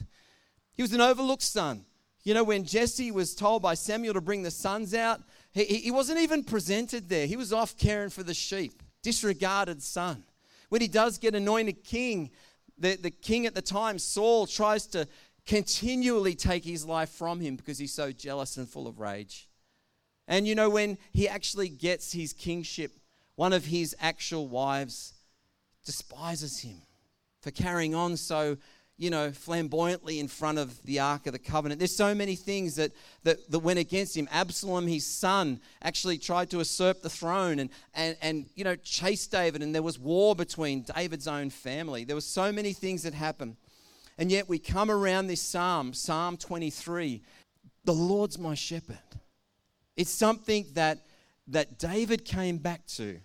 He 0.74 0.82
was 0.82 0.92
an 0.92 1.00
overlooked 1.00 1.42
son. 1.42 1.84
You 2.22 2.34
know, 2.34 2.44
when 2.44 2.64
Jesse 2.64 3.10
was 3.10 3.34
told 3.34 3.62
by 3.62 3.74
Samuel 3.74 4.14
to 4.14 4.20
bring 4.20 4.44
the 4.44 4.50
sons 4.50 4.94
out, 4.94 5.20
he, 5.52 5.64
he 5.64 5.90
wasn't 5.90 6.20
even 6.20 6.44
presented 6.44 7.08
there. 7.08 7.26
He 7.26 7.36
was 7.36 7.52
off 7.52 7.76
caring 7.76 8.10
for 8.10 8.22
the 8.22 8.34
sheep, 8.34 8.82
disregarded 9.02 9.82
son. 9.82 10.22
When 10.68 10.80
he 10.80 10.88
does 10.88 11.18
get 11.18 11.34
anointed 11.34 11.84
king, 11.84 12.30
the, 12.78 12.96
the 12.96 13.10
king 13.10 13.46
at 13.46 13.54
the 13.54 13.62
time, 13.62 13.98
Saul, 13.98 14.46
tries 14.46 14.86
to 14.88 15.06
continually 15.46 16.34
take 16.34 16.64
his 16.64 16.84
life 16.86 17.10
from 17.10 17.40
him 17.40 17.56
because 17.56 17.78
he's 17.78 17.92
so 17.92 18.12
jealous 18.12 18.56
and 18.56 18.68
full 18.68 18.86
of 18.86 18.98
rage. 18.98 19.48
And 20.26 20.46
you 20.46 20.54
know, 20.54 20.70
when 20.70 20.98
he 21.12 21.28
actually 21.28 21.68
gets 21.68 22.12
his 22.12 22.32
kingship, 22.32 22.92
one 23.36 23.52
of 23.52 23.66
his 23.66 23.94
actual 24.00 24.48
wives 24.48 25.14
despises 25.84 26.60
him 26.60 26.82
for 27.42 27.50
carrying 27.50 27.94
on 27.94 28.16
so 28.16 28.56
you 28.96 29.10
know, 29.10 29.32
flamboyantly 29.32 30.20
in 30.20 30.28
front 30.28 30.58
of 30.58 30.80
the 30.84 31.00
Ark 31.00 31.26
of 31.26 31.32
the 31.32 31.38
Covenant. 31.38 31.80
There's 31.80 31.94
so 31.94 32.14
many 32.14 32.36
things 32.36 32.76
that, 32.76 32.92
that, 33.24 33.50
that 33.50 33.58
went 33.58 33.80
against 33.80 34.16
him. 34.16 34.28
Absalom, 34.30 34.86
his 34.86 35.04
son, 35.04 35.60
actually 35.82 36.16
tried 36.16 36.50
to 36.50 36.58
usurp 36.58 37.02
the 37.02 37.10
throne 37.10 37.58
and, 37.58 37.70
and, 37.94 38.16
and, 38.22 38.46
you 38.54 38.62
know, 38.62 38.76
chase 38.76 39.26
David, 39.26 39.62
and 39.62 39.74
there 39.74 39.82
was 39.82 39.98
war 39.98 40.36
between 40.36 40.82
David's 40.82 41.26
own 41.26 41.50
family. 41.50 42.04
There 42.04 42.16
were 42.16 42.20
so 42.20 42.52
many 42.52 42.72
things 42.72 43.02
that 43.02 43.14
happened. 43.14 43.56
And 44.16 44.30
yet 44.30 44.48
we 44.48 44.60
come 44.60 44.90
around 44.92 45.26
this 45.26 45.42
psalm, 45.42 45.92
Psalm 45.92 46.36
23, 46.36 47.20
the 47.84 47.92
Lord's 47.92 48.38
my 48.38 48.54
shepherd. 48.54 48.98
It's 49.96 50.10
something 50.10 50.66
that, 50.74 51.00
that 51.48 51.78
David 51.78 52.24
came 52.24 52.58
back 52.58 52.86
to, 52.86 53.18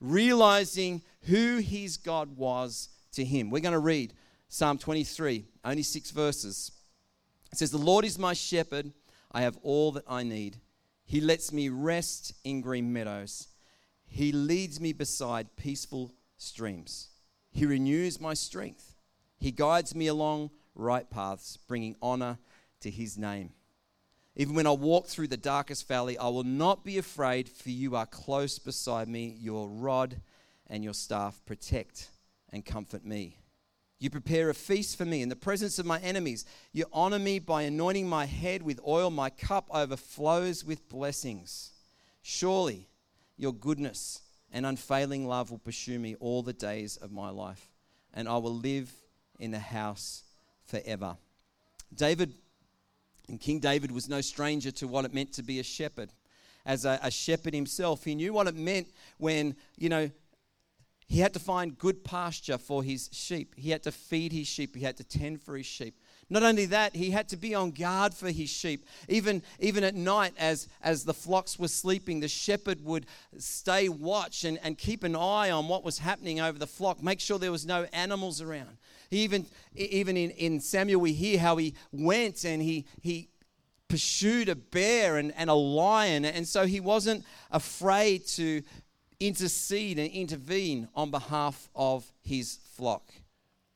realizing 0.00 1.00
who 1.22 1.58
his 1.58 1.96
God 1.96 2.36
was 2.36 2.90
to 3.12 3.24
him. 3.24 3.48
We're 3.48 3.60
going 3.60 3.72
to 3.72 3.78
read 3.78 4.12
Psalm 4.54 4.78
23, 4.78 5.44
only 5.64 5.82
six 5.82 6.12
verses. 6.12 6.70
It 7.50 7.58
says, 7.58 7.72
The 7.72 7.76
Lord 7.76 8.04
is 8.04 8.20
my 8.20 8.34
shepherd. 8.34 8.92
I 9.32 9.40
have 9.40 9.58
all 9.64 9.90
that 9.90 10.04
I 10.06 10.22
need. 10.22 10.58
He 11.04 11.20
lets 11.20 11.52
me 11.52 11.68
rest 11.70 12.34
in 12.44 12.60
green 12.60 12.92
meadows. 12.92 13.48
He 14.06 14.30
leads 14.30 14.80
me 14.80 14.92
beside 14.92 15.56
peaceful 15.56 16.12
streams. 16.36 17.08
He 17.50 17.66
renews 17.66 18.20
my 18.20 18.32
strength. 18.32 18.94
He 19.40 19.50
guides 19.50 19.92
me 19.92 20.06
along 20.06 20.50
right 20.76 21.10
paths, 21.10 21.56
bringing 21.56 21.96
honor 22.00 22.38
to 22.78 22.92
his 22.92 23.18
name. 23.18 23.50
Even 24.36 24.54
when 24.54 24.68
I 24.68 24.70
walk 24.70 25.08
through 25.08 25.26
the 25.26 25.36
darkest 25.36 25.88
valley, 25.88 26.16
I 26.16 26.28
will 26.28 26.44
not 26.44 26.84
be 26.84 26.96
afraid, 26.96 27.48
for 27.48 27.70
you 27.70 27.96
are 27.96 28.06
close 28.06 28.60
beside 28.60 29.08
me. 29.08 29.36
Your 29.36 29.68
rod 29.68 30.20
and 30.68 30.84
your 30.84 30.94
staff 30.94 31.44
protect 31.44 32.10
and 32.52 32.64
comfort 32.64 33.04
me. 33.04 33.38
You 34.04 34.10
prepare 34.10 34.50
a 34.50 34.54
feast 34.54 34.98
for 34.98 35.06
me 35.06 35.22
in 35.22 35.30
the 35.30 35.34
presence 35.34 35.78
of 35.78 35.86
my 35.86 35.98
enemies. 36.00 36.44
You 36.74 36.84
honor 36.92 37.18
me 37.18 37.38
by 37.38 37.62
anointing 37.62 38.06
my 38.06 38.26
head 38.26 38.60
with 38.60 38.78
oil. 38.86 39.08
My 39.10 39.30
cup 39.30 39.66
overflows 39.70 40.62
with 40.62 40.90
blessings. 40.90 41.72
Surely 42.20 42.90
your 43.38 43.54
goodness 43.54 44.20
and 44.52 44.66
unfailing 44.66 45.26
love 45.26 45.50
will 45.50 45.56
pursue 45.56 45.98
me 45.98 46.16
all 46.16 46.42
the 46.42 46.52
days 46.52 46.98
of 46.98 47.12
my 47.12 47.30
life, 47.30 47.70
and 48.12 48.28
I 48.28 48.36
will 48.36 48.54
live 48.54 48.92
in 49.38 49.52
the 49.52 49.58
house 49.58 50.24
forever. 50.66 51.16
David 51.94 52.34
and 53.30 53.40
King 53.40 53.58
David 53.58 53.90
was 53.90 54.06
no 54.06 54.20
stranger 54.20 54.70
to 54.72 54.86
what 54.86 55.06
it 55.06 55.14
meant 55.14 55.32
to 55.32 55.42
be 55.42 55.60
a 55.60 55.64
shepherd. 55.64 56.10
As 56.66 56.84
a, 56.84 57.00
a 57.02 57.10
shepherd 57.10 57.54
himself, 57.54 58.04
he 58.04 58.14
knew 58.14 58.34
what 58.34 58.48
it 58.48 58.54
meant 58.54 58.88
when, 59.16 59.56
you 59.78 59.88
know, 59.88 60.10
he 61.06 61.20
had 61.20 61.34
to 61.34 61.38
find 61.38 61.78
good 61.78 62.02
pasture 62.02 62.58
for 62.58 62.82
his 62.82 63.10
sheep. 63.12 63.54
He 63.56 63.70
had 63.70 63.82
to 63.82 63.92
feed 63.92 64.32
his 64.32 64.46
sheep. 64.46 64.74
He 64.74 64.84
had 64.84 64.96
to 64.96 65.04
tend 65.04 65.42
for 65.42 65.56
his 65.56 65.66
sheep. 65.66 65.98
Not 66.30 66.42
only 66.42 66.64
that, 66.66 66.96
he 66.96 67.10
had 67.10 67.28
to 67.28 67.36
be 67.36 67.54
on 67.54 67.72
guard 67.72 68.14
for 68.14 68.30
his 68.30 68.48
sheep. 68.48 68.86
Even, 69.08 69.42
even 69.60 69.84
at 69.84 69.94
night, 69.94 70.32
as, 70.38 70.66
as 70.82 71.04
the 71.04 71.12
flocks 71.12 71.58
were 71.58 71.68
sleeping, 71.68 72.20
the 72.20 72.28
shepherd 72.28 72.82
would 72.84 73.06
stay 73.36 73.88
watch 73.88 74.44
and, 74.44 74.58
and 74.62 74.78
keep 74.78 75.04
an 75.04 75.14
eye 75.14 75.50
on 75.50 75.68
what 75.68 75.84
was 75.84 75.98
happening 75.98 76.40
over 76.40 76.58
the 76.58 76.66
flock, 76.66 77.02
make 77.02 77.20
sure 77.20 77.38
there 77.38 77.52
was 77.52 77.66
no 77.66 77.86
animals 77.92 78.40
around. 78.40 78.78
He 79.10 79.18
even, 79.18 79.46
even 79.74 80.16
in, 80.16 80.30
in 80.30 80.60
Samuel, 80.60 81.02
we 81.02 81.12
hear 81.12 81.38
how 81.38 81.56
he 81.56 81.74
went 81.92 82.44
and 82.44 82.62
he, 82.62 82.86
he 83.02 83.28
pursued 83.88 84.48
a 84.48 84.56
bear 84.56 85.18
and, 85.18 85.32
and 85.36 85.50
a 85.50 85.54
lion. 85.54 86.24
And 86.24 86.48
so 86.48 86.66
he 86.66 86.80
wasn't 86.80 87.24
afraid 87.50 88.26
to 88.28 88.62
intercede 89.20 89.98
and 89.98 90.10
intervene 90.10 90.88
on 90.94 91.10
behalf 91.10 91.68
of 91.74 92.04
his 92.22 92.58
flock. 92.76 93.12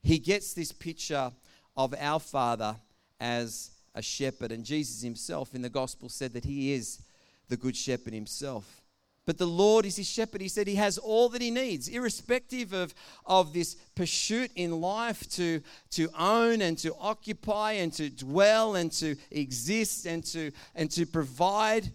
He 0.02 0.18
gets 0.18 0.54
this 0.54 0.73
picture 0.73 1.33
of 1.76 1.95
our 1.99 2.21
Father 2.21 2.76
as 3.21 3.71
a 3.95 4.02
shepherd, 4.02 4.52
and 4.52 4.64
Jesus 4.64 5.02
himself 5.02 5.54
in 5.54 5.62
the 5.62 5.68
gospel 5.68 6.09
said 6.09 6.33
that 6.35 6.45
he 6.45 6.73
is 6.73 7.00
the 7.49 7.57
good 7.57 7.76
shepherd 7.76 8.12
himself. 8.12 8.83
But 9.28 9.37
the 9.37 9.47
Lord 9.47 9.85
is 9.85 9.97
his 9.97 10.09
shepherd. 10.09 10.40
He 10.40 10.49
said 10.49 10.66
he 10.66 10.76
has 10.76 10.97
all 10.97 11.28
that 11.28 11.42
he 11.42 11.50
needs, 11.50 11.88
irrespective 11.88 12.73
of, 12.73 12.95
of 13.26 13.52
this 13.52 13.75
pursuit 13.95 14.50
in 14.54 14.80
life 14.80 15.28
to, 15.33 15.61
to 15.90 16.09
own 16.18 16.62
and 16.62 16.78
to 16.78 16.95
occupy 16.99 17.73
and 17.73 17.92
to 17.92 18.09
dwell 18.09 18.76
and 18.76 18.90
to 18.92 19.16
exist 19.30 20.07
and 20.07 20.25
to, 20.25 20.50
and 20.75 20.90
to 20.92 21.04
provide 21.04 21.92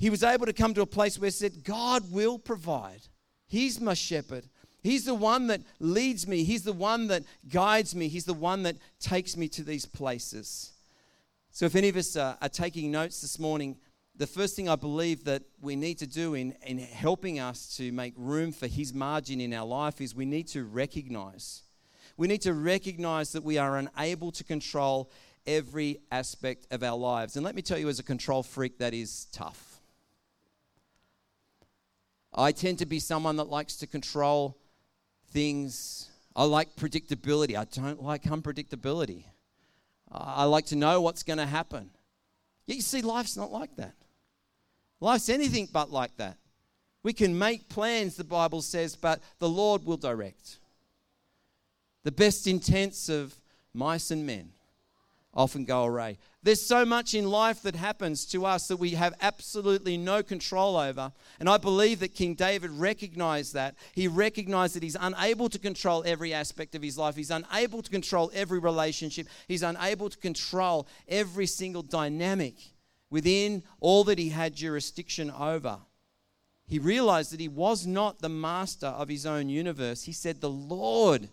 he 0.00 0.08
was 0.08 0.22
able 0.22 0.46
to 0.46 0.54
come 0.54 0.72
to 0.72 0.80
a 0.80 0.86
place 0.86 1.18
where 1.18 1.26
he 1.26 1.30
said, 1.30 1.62
God 1.62 2.10
will 2.10 2.38
provide. 2.38 3.02
He's 3.46 3.78
my 3.78 3.92
shepherd. 3.92 4.46
He's 4.82 5.04
the 5.04 5.14
one 5.14 5.48
that 5.48 5.60
leads 5.78 6.26
me. 6.26 6.42
He's 6.42 6.62
the 6.62 6.72
one 6.72 7.08
that 7.08 7.22
guides 7.50 7.94
me. 7.94 8.08
He's 8.08 8.24
the 8.24 8.32
one 8.32 8.62
that 8.62 8.76
takes 8.98 9.36
me 9.36 9.46
to 9.48 9.62
these 9.62 9.84
places. 9.84 10.72
So, 11.50 11.66
if 11.66 11.76
any 11.76 11.90
of 11.90 11.96
us 11.96 12.16
are, 12.16 12.38
are 12.40 12.48
taking 12.48 12.90
notes 12.90 13.20
this 13.20 13.38
morning, 13.38 13.76
the 14.16 14.26
first 14.26 14.56
thing 14.56 14.70
I 14.70 14.76
believe 14.76 15.24
that 15.24 15.42
we 15.60 15.76
need 15.76 15.98
to 15.98 16.06
do 16.06 16.32
in, 16.32 16.54
in 16.64 16.78
helping 16.78 17.38
us 17.38 17.76
to 17.76 17.92
make 17.92 18.14
room 18.16 18.52
for 18.52 18.68
His 18.68 18.94
margin 18.94 19.38
in 19.38 19.52
our 19.52 19.66
life 19.66 20.00
is 20.00 20.14
we 20.14 20.24
need 20.24 20.48
to 20.48 20.64
recognize. 20.64 21.62
We 22.16 22.26
need 22.26 22.40
to 22.42 22.54
recognize 22.54 23.32
that 23.32 23.44
we 23.44 23.58
are 23.58 23.76
unable 23.76 24.32
to 24.32 24.44
control 24.44 25.10
every 25.46 25.98
aspect 26.10 26.66
of 26.70 26.82
our 26.82 26.96
lives. 26.96 27.36
And 27.36 27.44
let 27.44 27.54
me 27.54 27.60
tell 27.60 27.76
you, 27.76 27.90
as 27.90 27.98
a 27.98 28.02
control 28.02 28.42
freak, 28.42 28.78
that 28.78 28.94
is 28.94 29.26
tough. 29.32 29.69
I 32.32 32.52
tend 32.52 32.78
to 32.78 32.86
be 32.86 33.00
someone 33.00 33.36
that 33.36 33.48
likes 33.48 33.76
to 33.76 33.86
control 33.86 34.56
things. 35.32 36.10
I 36.36 36.44
like 36.44 36.76
predictability. 36.76 37.56
I 37.56 37.64
don't 37.64 38.02
like 38.02 38.22
unpredictability. 38.24 39.24
I 40.12 40.44
like 40.44 40.66
to 40.66 40.76
know 40.76 41.00
what's 41.00 41.22
going 41.22 41.38
to 41.38 41.46
happen. 41.46 41.90
Yet 42.66 42.76
you 42.76 42.82
see, 42.82 43.02
life's 43.02 43.36
not 43.36 43.52
like 43.52 43.76
that. 43.76 43.94
Life's 45.00 45.28
anything 45.28 45.68
but 45.72 45.90
like 45.90 46.16
that. 46.16 46.36
We 47.02 47.12
can 47.12 47.38
make 47.38 47.68
plans, 47.68 48.16
the 48.16 48.24
Bible 48.24 48.60
says, 48.60 48.96
but 48.96 49.20
the 49.38 49.48
Lord 49.48 49.84
will 49.84 49.96
direct. 49.96 50.58
The 52.04 52.12
best 52.12 52.46
intents 52.46 53.08
of 53.08 53.34
mice 53.72 54.10
and 54.10 54.26
men 54.26 54.52
often 55.32 55.64
go 55.64 55.84
awry. 55.84 56.16
There's 56.42 56.66
so 56.66 56.84
much 56.84 57.14
in 57.14 57.30
life 57.30 57.62
that 57.62 57.76
happens 57.76 58.24
to 58.26 58.46
us 58.46 58.66
that 58.68 58.78
we 58.78 58.90
have 58.90 59.14
absolutely 59.20 59.96
no 59.96 60.22
control 60.22 60.76
over. 60.76 61.12
And 61.38 61.48
I 61.48 61.56
believe 61.56 62.00
that 62.00 62.14
King 62.14 62.34
David 62.34 62.70
recognized 62.70 63.54
that. 63.54 63.76
He 63.92 64.08
recognized 64.08 64.74
that 64.74 64.82
he's 64.82 64.96
unable 64.98 65.48
to 65.50 65.58
control 65.58 66.02
every 66.06 66.34
aspect 66.34 66.74
of 66.74 66.82
his 66.82 66.98
life, 66.98 67.16
he's 67.16 67.30
unable 67.30 67.82
to 67.82 67.90
control 67.90 68.30
every 68.34 68.58
relationship, 68.58 69.28
he's 69.46 69.62
unable 69.62 70.10
to 70.10 70.18
control 70.18 70.88
every 71.08 71.46
single 71.46 71.82
dynamic 71.82 72.54
within 73.10 73.62
all 73.80 74.04
that 74.04 74.18
he 74.18 74.30
had 74.30 74.54
jurisdiction 74.54 75.30
over. 75.30 75.78
He 76.66 76.78
realized 76.78 77.32
that 77.32 77.40
he 77.40 77.48
was 77.48 77.86
not 77.86 78.20
the 78.20 78.28
master 78.28 78.86
of 78.86 79.08
his 79.08 79.26
own 79.26 79.48
universe. 79.48 80.04
He 80.04 80.12
said, 80.12 80.40
The 80.40 80.48
Lord 80.48 81.28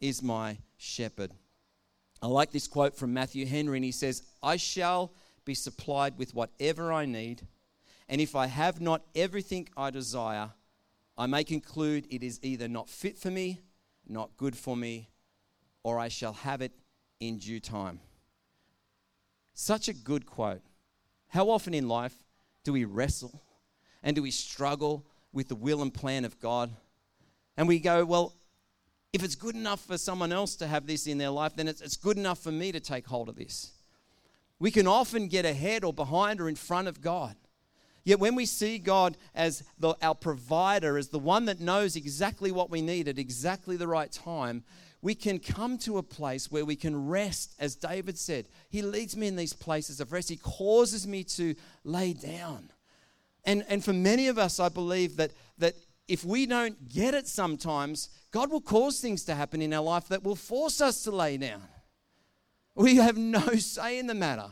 is 0.00 0.22
my 0.22 0.58
shepherd. 0.76 1.32
I 2.20 2.26
like 2.26 2.50
this 2.50 2.66
quote 2.66 2.96
from 2.96 3.14
Matthew 3.14 3.46
Henry, 3.46 3.78
and 3.78 3.84
he 3.84 3.92
says, 3.92 4.22
I 4.42 4.56
shall 4.56 5.12
be 5.44 5.54
supplied 5.54 6.18
with 6.18 6.34
whatever 6.34 6.92
I 6.92 7.06
need, 7.06 7.46
and 8.08 8.20
if 8.20 8.34
I 8.34 8.46
have 8.46 8.80
not 8.80 9.02
everything 9.14 9.68
I 9.76 9.90
desire, 9.90 10.50
I 11.16 11.26
may 11.26 11.44
conclude 11.44 12.06
it 12.10 12.22
is 12.22 12.40
either 12.42 12.68
not 12.68 12.88
fit 12.88 13.18
for 13.18 13.30
me, 13.30 13.60
not 14.06 14.36
good 14.36 14.56
for 14.56 14.76
me, 14.76 15.10
or 15.82 15.98
I 15.98 16.08
shall 16.08 16.32
have 16.32 16.60
it 16.60 16.72
in 17.20 17.38
due 17.38 17.60
time. 17.60 18.00
Such 19.54 19.88
a 19.88 19.92
good 19.92 20.26
quote. 20.26 20.62
How 21.28 21.50
often 21.50 21.74
in 21.74 21.88
life 21.88 22.14
do 22.64 22.72
we 22.72 22.84
wrestle 22.84 23.42
and 24.02 24.14
do 24.14 24.22
we 24.22 24.30
struggle 24.30 25.04
with 25.32 25.48
the 25.48 25.56
will 25.56 25.82
and 25.82 25.92
plan 25.92 26.24
of 26.24 26.38
God? 26.40 26.70
And 27.56 27.66
we 27.66 27.80
go, 27.80 28.04
well, 28.04 28.34
if 29.12 29.22
it's 29.22 29.34
good 29.34 29.54
enough 29.54 29.80
for 29.80 29.96
someone 29.96 30.32
else 30.32 30.56
to 30.56 30.66
have 30.66 30.86
this 30.86 31.06
in 31.06 31.18
their 31.18 31.30
life, 31.30 31.56
then 31.56 31.68
it's, 31.68 31.80
it's 31.80 31.96
good 31.96 32.18
enough 32.18 32.38
for 32.38 32.52
me 32.52 32.72
to 32.72 32.80
take 32.80 33.06
hold 33.06 33.28
of 33.28 33.36
this. 33.36 33.72
We 34.58 34.70
can 34.70 34.86
often 34.86 35.28
get 35.28 35.44
ahead 35.44 35.84
or 35.84 35.92
behind 35.92 36.40
or 36.40 36.48
in 36.48 36.56
front 36.56 36.88
of 36.88 37.00
God. 37.00 37.36
Yet 38.04 38.20
when 38.20 38.34
we 38.34 38.46
see 38.46 38.78
God 38.78 39.16
as 39.34 39.62
the, 39.78 39.94
our 40.02 40.14
provider, 40.14 40.98
as 40.98 41.08
the 41.08 41.18
one 41.18 41.44
that 41.44 41.60
knows 41.60 41.94
exactly 41.94 42.50
what 42.50 42.70
we 42.70 42.80
need 42.80 43.06
at 43.06 43.18
exactly 43.18 43.76
the 43.76 43.86
right 43.86 44.10
time, 44.10 44.64
we 45.00 45.14
can 45.14 45.38
come 45.38 45.78
to 45.78 45.98
a 45.98 46.02
place 46.02 46.50
where 46.50 46.64
we 46.64 46.74
can 46.74 47.08
rest, 47.08 47.54
as 47.58 47.76
David 47.76 48.18
said. 48.18 48.46
He 48.68 48.82
leads 48.82 49.16
me 49.16 49.28
in 49.28 49.36
these 49.36 49.52
places 49.52 50.00
of 50.00 50.12
rest. 50.12 50.28
He 50.28 50.36
causes 50.36 51.06
me 51.06 51.22
to 51.24 51.54
lay 51.84 52.14
down. 52.14 52.70
And, 53.44 53.64
and 53.68 53.84
for 53.84 53.92
many 53.92 54.28
of 54.28 54.38
us, 54.38 54.58
I 54.58 54.68
believe 54.68 55.16
that, 55.16 55.32
that 55.58 55.74
if 56.08 56.24
we 56.24 56.46
don't 56.46 56.88
get 56.88 57.14
it 57.14 57.28
sometimes, 57.28 58.08
God 58.30 58.50
will 58.50 58.62
cause 58.62 59.00
things 59.00 59.24
to 59.24 59.34
happen 59.34 59.60
in 59.62 59.72
our 59.74 59.82
life 59.82 60.08
that 60.08 60.24
will 60.24 60.34
force 60.34 60.80
us 60.80 61.02
to 61.04 61.10
lay 61.10 61.36
down. 61.36 61.62
We 62.74 62.96
have 62.96 63.16
no 63.16 63.40
say 63.56 63.98
in 63.98 64.06
the 64.06 64.14
matter. 64.14 64.48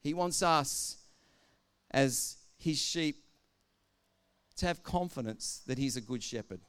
He 0.00 0.14
wants 0.14 0.42
us, 0.42 0.96
as 1.90 2.38
His 2.56 2.78
sheep, 2.78 3.22
to 4.56 4.66
have 4.66 4.82
confidence 4.82 5.62
that 5.66 5.78
He's 5.78 5.96
a 5.96 6.00
good 6.00 6.22
shepherd. 6.22 6.60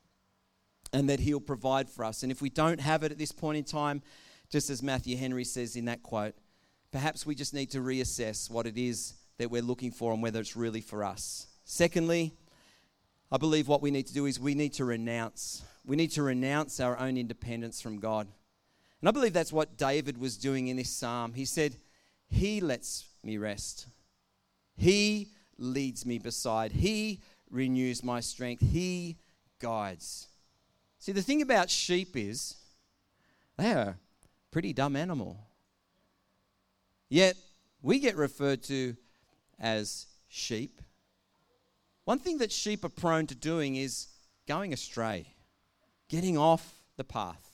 and 0.91 1.08
that 1.10 1.19
He'll 1.19 1.39
provide 1.39 1.88
for 1.89 2.04
us. 2.04 2.23
And 2.23 2.32
if 2.32 2.41
we 2.41 2.49
don't 2.49 2.80
have 2.82 3.04
it 3.04 3.12
at 3.12 3.17
this 3.17 3.32
point 3.32 3.58
in 3.58 3.63
time, 3.63 4.02
just 4.49 4.69
as 4.69 4.82
Matthew 4.82 5.15
Henry 5.15 5.43
says 5.43 5.75
in 5.75 5.86
that 5.86 6.02
quote, 6.02 6.34
perhaps 6.91 7.25
we 7.25 7.36
just 7.36 7.54
need 7.54 7.69
to 7.71 7.80
reassess 7.80 8.49
what 8.49 8.65
it 8.65 8.78
is 8.78 9.13
that 9.38 9.52
we're 9.52 9.62
looking 9.62 9.91
for 9.91 10.12
and 10.12 10.21
whether 10.23 10.39
it's 10.39 10.56
really 10.56 10.82
for 10.82 11.04
us. 11.04 11.47
Secondly, 11.63 12.34
I 13.31 13.37
believe 13.37 13.67
what 13.67 13.81
we 13.81 13.91
need 13.91 14.07
to 14.07 14.13
do 14.13 14.25
is 14.25 14.39
we 14.39 14.55
need 14.55 14.73
to 14.73 14.85
renounce. 14.85 15.63
We 15.85 15.95
need 15.95 16.11
to 16.11 16.23
renounce 16.23 16.79
our 16.79 16.97
own 16.97 17.17
independence 17.17 17.81
from 17.81 17.99
God. 17.99 18.27
And 19.01 19.07
I 19.07 19.11
believe 19.11 19.33
that's 19.33 19.53
what 19.53 19.77
David 19.77 20.17
was 20.17 20.37
doing 20.37 20.67
in 20.67 20.77
this 20.77 20.89
psalm. 20.89 21.33
He 21.33 21.45
said, 21.45 21.75
He 22.27 22.59
lets 22.59 23.05
me 23.23 23.37
rest. 23.37 23.87
He 24.75 25.29
leads 25.57 26.05
me 26.05 26.19
beside. 26.19 26.71
He 26.71 27.21
renews 27.49 28.03
my 28.03 28.19
strength. 28.19 28.61
He 28.61 29.17
guides. 29.59 30.27
See, 30.97 31.11
the 31.11 31.21
thing 31.21 31.41
about 31.41 31.69
sheep 31.69 32.15
is 32.15 32.55
they 33.57 33.71
are 33.71 33.79
a 33.79 33.97
pretty 34.51 34.73
dumb 34.73 34.95
animal. 34.95 35.37
Yet 37.09 37.35
we 37.81 37.99
get 37.99 38.15
referred 38.15 38.63
to 38.63 38.95
as 39.59 40.07
sheep. 40.27 40.81
One 42.09 42.17
thing 42.17 42.39
that 42.39 42.51
sheep 42.51 42.83
are 42.83 42.89
prone 42.89 43.27
to 43.27 43.35
doing 43.35 43.75
is 43.75 44.07
going 44.47 44.73
astray, 44.73 45.35
getting 46.09 46.39
off 46.39 46.73
the 46.97 47.03
path. 47.03 47.51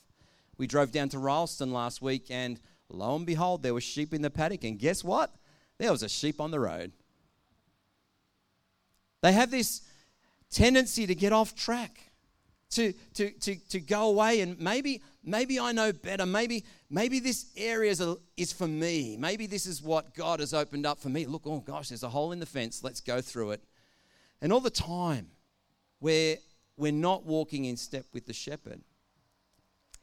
We 0.56 0.66
drove 0.66 0.92
down 0.92 1.10
to 1.10 1.18
Rylstone 1.18 1.72
last 1.72 2.00
week, 2.00 2.28
and 2.30 2.58
lo 2.88 3.16
and 3.16 3.26
behold, 3.26 3.62
there 3.62 3.74
were 3.74 3.82
sheep 3.82 4.14
in 4.14 4.22
the 4.22 4.30
paddock. 4.30 4.64
And 4.64 4.78
guess 4.78 5.04
what? 5.04 5.30
There 5.76 5.92
was 5.92 6.02
a 6.02 6.08
sheep 6.08 6.40
on 6.40 6.52
the 6.52 6.58
road. 6.58 6.92
They 9.20 9.32
have 9.32 9.50
this 9.50 9.82
tendency 10.50 11.06
to 11.06 11.14
get 11.14 11.34
off 11.34 11.54
track, 11.54 12.10
to, 12.70 12.94
to, 13.12 13.32
to, 13.32 13.56
to 13.56 13.78
go 13.78 14.08
away, 14.08 14.40
and 14.40 14.58
maybe, 14.58 15.02
maybe 15.22 15.60
I 15.60 15.72
know 15.72 15.92
better. 15.92 16.24
Maybe, 16.24 16.64
maybe 16.88 17.20
this 17.20 17.44
area 17.58 17.90
is, 17.90 18.00
a, 18.00 18.16
is 18.38 18.54
for 18.54 18.66
me. 18.66 19.18
Maybe 19.18 19.46
this 19.46 19.66
is 19.66 19.82
what 19.82 20.14
God 20.14 20.40
has 20.40 20.54
opened 20.54 20.86
up 20.86 20.98
for 20.98 21.10
me. 21.10 21.26
Look, 21.26 21.42
oh 21.44 21.60
gosh, 21.60 21.90
there's 21.90 22.04
a 22.04 22.08
hole 22.08 22.32
in 22.32 22.40
the 22.40 22.46
fence. 22.46 22.82
Let's 22.82 23.02
go 23.02 23.20
through 23.20 23.50
it. 23.50 23.62
And 24.40 24.52
all 24.52 24.60
the 24.60 24.70
time, 24.70 25.28
where 25.98 26.36
we're 26.76 26.92
not 26.92 27.24
walking 27.24 27.64
in 27.64 27.76
step 27.76 28.04
with 28.12 28.26
the 28.26 28.32
shepherd, 28.32 28.82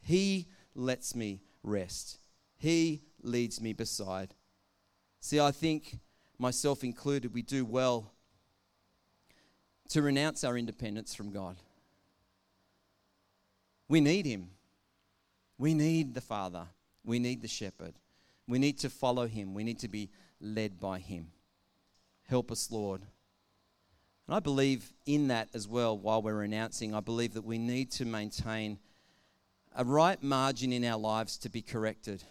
he 0.02 0.48
lets 0.76 1.16
me 1.16 1.42
rest. 1.64 2.20
He 2.58 3.04
leads 3.22 3.62
me 3.62 3.74
beside. 3.74 4.34
See, 5.20 5.40
I 5.40 5.52
think, 5.52 6.00
myself 6.38 6.84
included, 6.84 7.34
we 7.34 7.42
do 7.42 7.64
well 7.64 8.12
to 9.90 10.02
renounce 10.02 10.44
our 10.44 10.58
independence 10.58 11.14
from 11.14 11.32
God. 11.32 11.58
We 13.88 14.02
need 14.02 14.26
Him. 14.26 14.50
We 15.58 15.74
need 15.74 16.14
the 16.14 16.22
Father. 16.22 16.68
We 17.06 17.20
need 17.20 17.42
the 17.42 17.48
shepherd. 17.48 17.94
We 18.48 18.60
need 18.60 18.80
to 18.80 18.90
follow 18.90 19.28
Him. 19.28 19.54
We 19.54 19.64
need 19.64 19.80
to 19.80 19.88
be 19.88 20.10
led 20.42 20.80
by 20.80 21.00
Him. 21.00 21.28
Help 22.28 22.52
us, 22.52 22.72
Lord. 22.72 23.02
And 24.28 24.36
I 24.36 24.40
believe 24.40 24.94
in 25.06 25.28
that 25.28 25.50
as 25.54 25.68
well 25.68 25.98
while 25.98 26.22
we're 26.22 26.36
renouncing. 26.36 26.96
I 26.96 27.02
believe 27.02 27.34
that 27.34 27.44
we 27.44 27.58
need 27.58 27.92
to 27.94 28.06
maintain 28.06 28.80
a 29.76 29.84
right 29.84 30.22
margin 30.22 30.72
in 30.72 30.86
our 30.86 30.98
lives 30.98 31.38
to 31.40 31.50
be 31.50 31.62
corrected. 31.62 32.24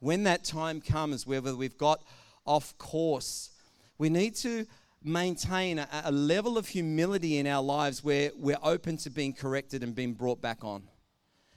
When 0.00 0.24
that 0.24 0.44
time 0.44 0.80
comes, 0.80 1.26
whether 1.26 1.54
we've 1.54 1.76
got 1.76 2.02
off 2.46 2.76
course, 2.78 3.50
we 3.98 4.08
need 4.08 4.34
to 4.36 4.66
maintain 5.04 5.78
a, 5.78 5.88
a, 6.04 6.12
level 6.12 6.56
of 6.56 6.68
humility 6.68 7.38
in 7.38 7.46
our 7.46 7.62
lives 7.62 8.04
where 8.04 8.30
we're 8.36 8.58
open 8.62 8.96
to 8.96 9.10
being 9.10 9.32
corrected 9.32 9.82
and 9.82 9.94
being 9.94 10.14
brought 10.14 10.40
back 10.40 10.64
on. 10.64 10.82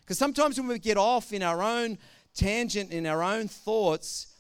Because 0.01 0.17
sometimes 0.17 0.59
when 0.59 0.67
we 0.67 0.79
get 0.79 0.97
off 0.97 1.31
in 1.31 1.43
our 1.43 1.61
own 1.61 1.97
tangent, 2.35 2.91
in 2.91 3.05
our 3.05 3.23
own 3.23 3.47
thoughts, 3.47 4.34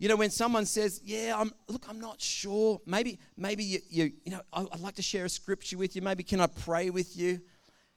you 0.00 0.08
know, 0.08 0.16
when 0.16 0.30
someone 0.30 0.64
says, 0.64 1.02
"Yeah, 1.04 1.34
I'm 1.36 1.52
look, 1.68 1.84
I'm 1.86 2.00
not 2.00 2.22
sure. 2.22 2.80
Maybe, 2.86 3.18
maybe 3.36 3.62
you, 3.62 3.80
you, 3.90 4.12
you 4.24 4.32
know, 4.32 4.40
I'd 4.50 4.80
like 4.80 4.94
to 4.94 5.02
share 5.02 5.26
a 5.26 5.28
scripture 5.28 5.76
with 5.76 5.94
you. 5.94 6.00
Maybe 6.00 6.22
can 6.22 6.40
I 6.40 6.46
pray 6.46 6.88
with 6.88 7.18
you?" 7.18 7.42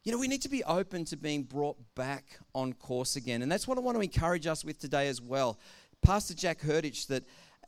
You 0.03 0.11
know, 0.11 0.17
we 0.17 0.27
need 0.27 0.41
to 0.41 0.49
be 0.49 0.65
open 0.65 1.05
to 1.05 1.15
being 1.15 1.43
brought 1.43 1.77
back 1.95 2.25
on 2.53 2.73
course 2.73 3.15
again, 3.15 3.41
and 3.41 3.49
that's 3.49 3.69
what 3.69 3.77
I 3.77 3.81
want 3.81 3.95
to 3.95 4.01
encourage 4.01 4.47
us 4.47 4.65
with 4.65 4.79
today 4.79 5.07
as 5.07 5.21
well. 5.21 5.57
Pastor 6.01 6.33
Jack 6.33 6.59
Hurditch, 6.59 7.07
that 7.07 7.23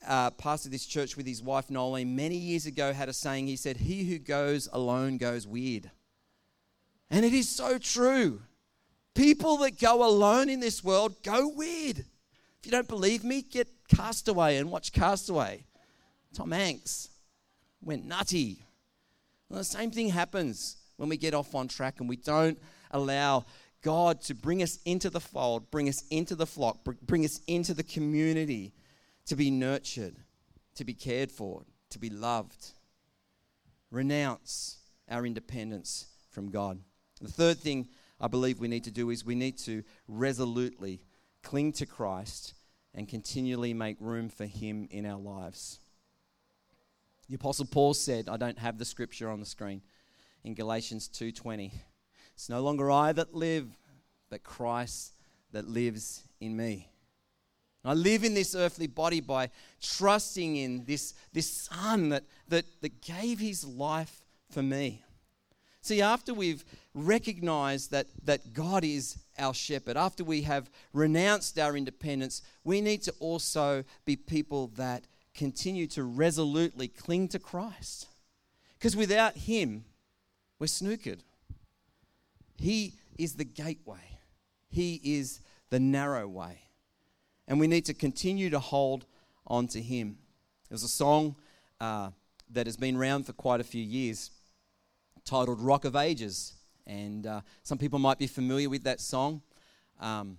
uh, 0.05 0.31
pastor 0.31 0.67
this 0.67 0.85
church 0.85 1.15
with 1.15 1.25
his 1.25 1.41
wife 1.41 1.69
Nolene, 1.69 2.07
many 2.07 2.35
years 2.35 2.65
ago 2.65 2.91
had 2.91 3.07
a 3.07 3.13
saying. 3.13 3.47
He 3.47 3.55
said, 3.55 3.77
"He 3.77 4.03
who 4.03 4.19
goes 4.19 4.67
alone 4.73 5.17
goes 5.17 5.47
weird," 5.47 5.91
and 7.09 7.23
it 7.23 7.31
is 7.31 7.47
so 7.47 7.77
true. 7.77 8.41
People 9.13 9.55
that 9.59 9.79
go 9.79 10.05
alone 10.05 10.49
in 10.49 10.59
this 10.59 10.83
world 10.83 11.23
go 11.23 11.47
weird. 11.47 11.99
If 11.99 12.65
you 12.65 12.71
don't 12.71 12.89
believe 12.89 13.23
me, 13.23 13.41
get 13.41 13.69
Castaway 13.87 14.57
and 14.57 14.71
watch 14.71 14.91
Castaway. 14.91 15.65
Tom 16.33 16.51
Hanks 16.51 17.09
went 17.81 18.05
nutty. 18.05 18.59
Well, 19.49 19.59
the 19.59 19.65
same 19.65 19.91
thing 19.91 20.09
happens 20.09 20.77
when 20.97 21.09
we 21.09 21.17
get 21.17 21.33
off 21.33 21.53
on 21.55 21.67
track 21.67 21.99
and 21.99 22.09
we 22.09 22.15
don't 22.15 22.59
allow 22.91 23.45
God 23.81 24.21
to 24.21 24.33
bring 24.33 24.63
us 24.63 24.79
into 24.85 25.09
the 25.09 25.19
fold, 25.19 25.69
bring 25.69 25.87
us 25.87 26.03
into 26.09 26.35
the 26.35 26.47
flock, 26.47 26.79
bring 27.03 27.23
us 27.23 27.39
into 27.47 27.73
the 27.73 27.83
community 27.83 28.73
to 29.27 29.35
be 29.35 29.51
nurtured, 29.51 30.15
to 30.75 30.83
be 30.83 30.93
cared 30.93 31.31
for, 31.31 31.63
to 31.91 31.99
be 31.99 32.09
loved. 32.09 32.71
Renounce 33.91 34.77
our 35.09 35.25
independence 35.25 36.07
from 36.31 36.49
God. 36.49 36.79
The 37.21 37.31
third 37.31 37.59
thing 37.59 37.87
I 38.19 38.27
believe 38.27 38.59
we 38.59 38.67
need 38.67 38.85
to 38.85 38.91
do 38.91 39.09
is 39.09 39.23
we 39.23 39.35
need 39.35 39.57
to 39.59 39.83
resolutely 40.07 41.01
cling 41.43 41.71
to 41.73 41.85
Christ 41.85 42.55
and 42.95 43.07
continually 43.07 43.73
make 43.73 43.97
room 43.99 44.29
for 44.29 44.45
Him 44.45 44.87
in 44.89 45.05
our 45.05 45.19
lives. 45.19 45.79
The 47.29 47.35
Apostle 47.35 47.65
Paul 47.65 47.93
said, 47.93 48.29
I 48.29 48.37
don't 48.37 48.59
have 48.59 48.77
the 48.77 48.85
scripture 48.85 49.29
on 49.29 49.39
the 49.39 49.45
screen, 49.45 49.81
in 50.43 50.53
Galatians 50.53 51.09
2:20. 51.09 51.71
It's 52.33 52.49
no 52.49 52.61
longer 52.61 52.89
I 52.89 53.11
that 53.13 53.33
live, 53.33 53.67
but 54.29 54.43
Christ 54.43 55.13
that 55.51 55.67
lives 55.67 56.23
in 56.39 56.55
me. 56.55 56.89
I 57.83 57.93
live 57.93 58.23
in 58.23 58.33
this 58.33 58.55
earthly 58.55 58.87
body 58.87 59.21
by 59.21 59.51
trusting 59.79 60.55
in 60.55 60.85
this, 60.85 61.13
this 61.33 61.49
Son 61.49 62.09
that, 62.09 62.23
that, 62.47 62.65
that 62.81 63.01
gave 63.01 63.39
his 63.39 63.63
life 63.63 64.23
for 64.49 64.63
me. 64.63 65.03
See, 65.85 66.01
after 66.01 66.33
we've 66.33 66.65
recognized 66.95 67.91
that, 67.91 68.07
that 68.23 68.53
God 68.53 68.83
is 68.83 69.19
our 69.37 69.53
shepherd, 69.53 69.97
after 69.97 70.23
we 70.23 70.41
have 70.41 70.67
renounced 70.93 71.59
our 71.59 71.77
independence, 71.77 72.41
we 72.63 72.81
need 72.81 73.03
to 73.03 73.13
also 73.19 73.83
be 74.03 74.15
people 74.15 74.71
that 74.77 75.03
continue 75.35 75.85
to 75.85 76.01
resolutely 76.01 76.87
cling 76.87 77.27
to 77.27 77.37
Christ. 77.37 78.07
Because 78.79 78.95
without 78.95 79.37
Him, 79.37 79.85
we're 80.57 80.65
snookered. 80.65 81.19
He 82.57 82.95
is 83.19 83.35
the 83.35 83.45
gateway, 83.45 84.17
He 84.67 84.99
is 85.03 85.39
the 85.69 85.79
narrow 85.79 86.27
way. 86.27 86.61
And 87.47 87.59
we 87.59 87.67
need 87.67 87.85
to 87.85 87.93
continue 87.93 88.49
to 88.49 88.59
hold 88.59 89.05
on 89.45 89.67
to 89.67 89.79
Him. 89.83 90.17
There's 90.67 90.81
a 90.81 90.87
song 90.87 91.35
uh, 91.79 92.09
that 92.49 92.65
has 92.65 92.75
been 92.75 92.97
around 92.97 93.27
for 93.27 93.33
quite 93.33 93.61
a 93.61 93.63
few 93.63 93.83
years 93.83 94.31
titled 95.25 95.59
Rock 95.59 95.85
of 95.85 95.95
Ages. 95.95 96.53
And 96.85 97.25
uh, 97.25 97.41
some 97.63 97.79
people 97.79 97.97
might 97.97 98.19
be 98.19 98.27
familiar 98.27 98.69
with 98.69 98.83
that 98.83 99.01
song. 99.01 99.41
Um, 99.99 100.37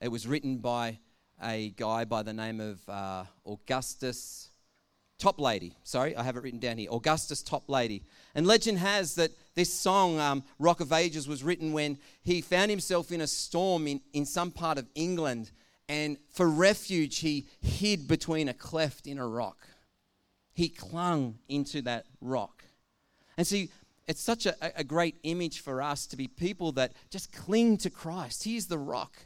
it 0.00 0.08
was 0.08 0.26
written 0.26 0.58
by 0.58 0.98
a 1.42 1.70
guy 1.70 2.04
by 2.04 2.22
the 2.22 2.34
name 2.34 2.60
of 2.60 2.86
uh, 2.88 3.24
Augustus 3.46 4.50
Toplady. 5.18 5.72
Sorry, 5.84 6.14
I 6.14 6.22
have 6.22 6.36
it 6.36 6.42
written 6.42 6.60
down 6.60 6.76
here. 6.76 6.90
Augustus 6.90 7.42
Toplady. 7.42 8.02
And 8.34 8.46
legend 8.46 8.78
has 8.78 9.14
that 9.14 9.30
this 9.54 9.72
song, 9.72 10.18
um, 10.18 10.44
Rock 10.58 10.80
of 10.80 10.92
Ages, 10.92 11.26
was 11.26 11.42
written 11.42 11.72
when 11.72 11.98
he 12.22 12.42
found 12.42 12.70
himself 12.70 13.10
in 13.10 13.22
a 13.22 13.26
storm 13.26 13.86
in, 13.86 14.02
in 14.12 14.26
some 14.26 14.50
part 14.50 14.76
of 14.76 14.86
England. 14.94 15.50
And 15.88 16.18
for 16.30 16.48
refuge, 16.48 17.18
he 17.18 17.46
hid 17.60 18.06
between 18.06 18.48
a 18.48 18.54
cleft 18.54 19.06
in 19.06 19.18
a 19.18 19.26
rock. 19.26 19.66
He 20.52 20.68
clung 20.68 21.38
into 21.48 21.80
that 21.82 22.04
rock. 22.20 22.64
And 23.36 23.46
see, 23.46 23.70
it's 24.10 24.20
such 24.20 24.44
a, 24.44 24.56
a 24.76 24.82
great 24.82 25.14
image 25.22 25.60
for 25.60 25.80
us 25.80 26.04
to 26.08 26.16
be 26.16 26.26
people 26.26 26.72
that 26.72 26.94
just 27.10 27.32
cling 27.32 27.76
to 27.76 27.90
Christ. 27.90 28.42
He's 28.42 28.66
the 28.66 28.76
rock. 28.76 29.16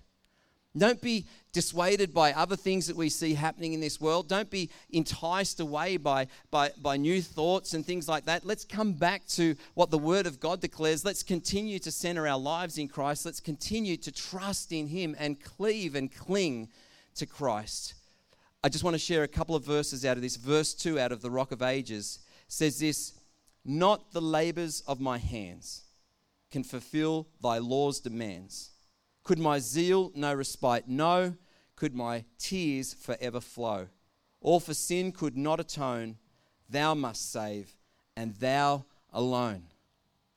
Don't 0.77 1.01
be 1.01 1.25
dissuaded 1.55 2.13
by 2.13 2.35
other 2.35 2.55
things 2.55 2.89
that 2.89 2.97
we 2.97 3.09
see 3.09 3.33
happening 3.33 3.73
in 3.73 3.81
this 3.81 3.99
world. 3.99 4.29
Don't 4.29 4.51
be 4.51 4.69
enticed 4.91 5.59
away 5.59 5.97
by, 5.97 6.27
by, 6.51 6.71
by 6.83 6.99
new 6.99 7.23
thoughts 7.23 7.73
and 7.73 7.87
things 7.87 8.09
like 8.09 8.27
that. 8.27 8.45
Let's 8.45 8.67
come 8.67 8.93
back 8.93 9.27
to 9.29 9.57
what 9.73 9.91
the 9.91 9.97
Word 9.97 10.27
of 10.27 10.39
God 10.39 10.61
declares. 10.61 11.03
Let's 11.03 11.23
continue 11.23 11.79
to 11.79 11.91
center 11.91 12.29
our 12.29 12.39
lives 12.39 12.77
in 12.77 12.89
Christ. 12.89 13.25
Let's 13.25 13.41
continue 13.41 13.97
to 13.97 14.13
trust 14.13 14.71
in 14.71 14.89
Him 14.89 15.17
and 15.19 15.43
cleave 15.43 15.95
and 15.95 16.15
cling 16.15 16.69
to 17.15 17.25
Christ. 17.25 17.95
I 18.63 18.69
just 18.69 18.85
want 18.85 18.95
to 18.95 18.99
share 18.99 19.23
a 19.23 19.29
couple 19.29 19.57
of 19.57 19.65
verses 19.65 20.05
out 20.05 20.19
of 20.19 20.23
this. 20.23 20.37
Verse 20.37 20.75
2 20.75 21.01
out 21.01 21.11
of 21.11 21.23
the 21.23 21.31
Rock 21.31 21.53
of 21.53 21.63
Ages 21.63 22.19
says 22.49 22.79
this 22.81 23.15
not 23.65 24.13
the 24.13 24.21
labors 24.21 24.83
of 24.87 25.01
my 25.01 25.19
hands 25.19 25.85
can 26.51 26.65
fulfill 26.65 27.29
thy 27.43 27.59
law's 27.59 28.01
demands? 28.01 28.71
Could 29.23 29.39
my 29.39 29.59
zeal 29.59 30.13
no 30.15 30.35
respite 30.35 30.89
know? 30.89 31.35
Could 31.77 31.95
my 31.95 32.25
tears 32.39 32.95
forever 32.95 33.41
flow? 33.41 33.89
All 34.41 34.61
for 34.61 34.75
sin 34.75 35.13
could 35.13 35.37
not 35.37 35.61
atone. 35.61 36.19
Thou 36.69 36.95
must 36.95 37.33
save, 37.33 37.75
and 38.17 38.35
thou 38.37 38.85
alone. 39.13 39.65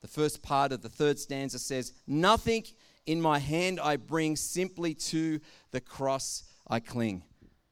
The 0.02 0.08
first 0.08 0.42
part 0.42 0.72
of 0.72 0.82
the 0.82 0.90
third 0.90 1.20
stanza 1.20 1.60
says, 1.60 1.94
Nothing 2.08 2.64
in 3.06 3.22
my 3.22 3.40
hand 3.40 3.80
I 3.80 3.98
bring, 3.98 4.36
simply 4.36 4.94
to 4.94 5.40
the 5.72 5.82
cross 5.82 6.44
I 6.68 6.80
cling. 6.80 7.24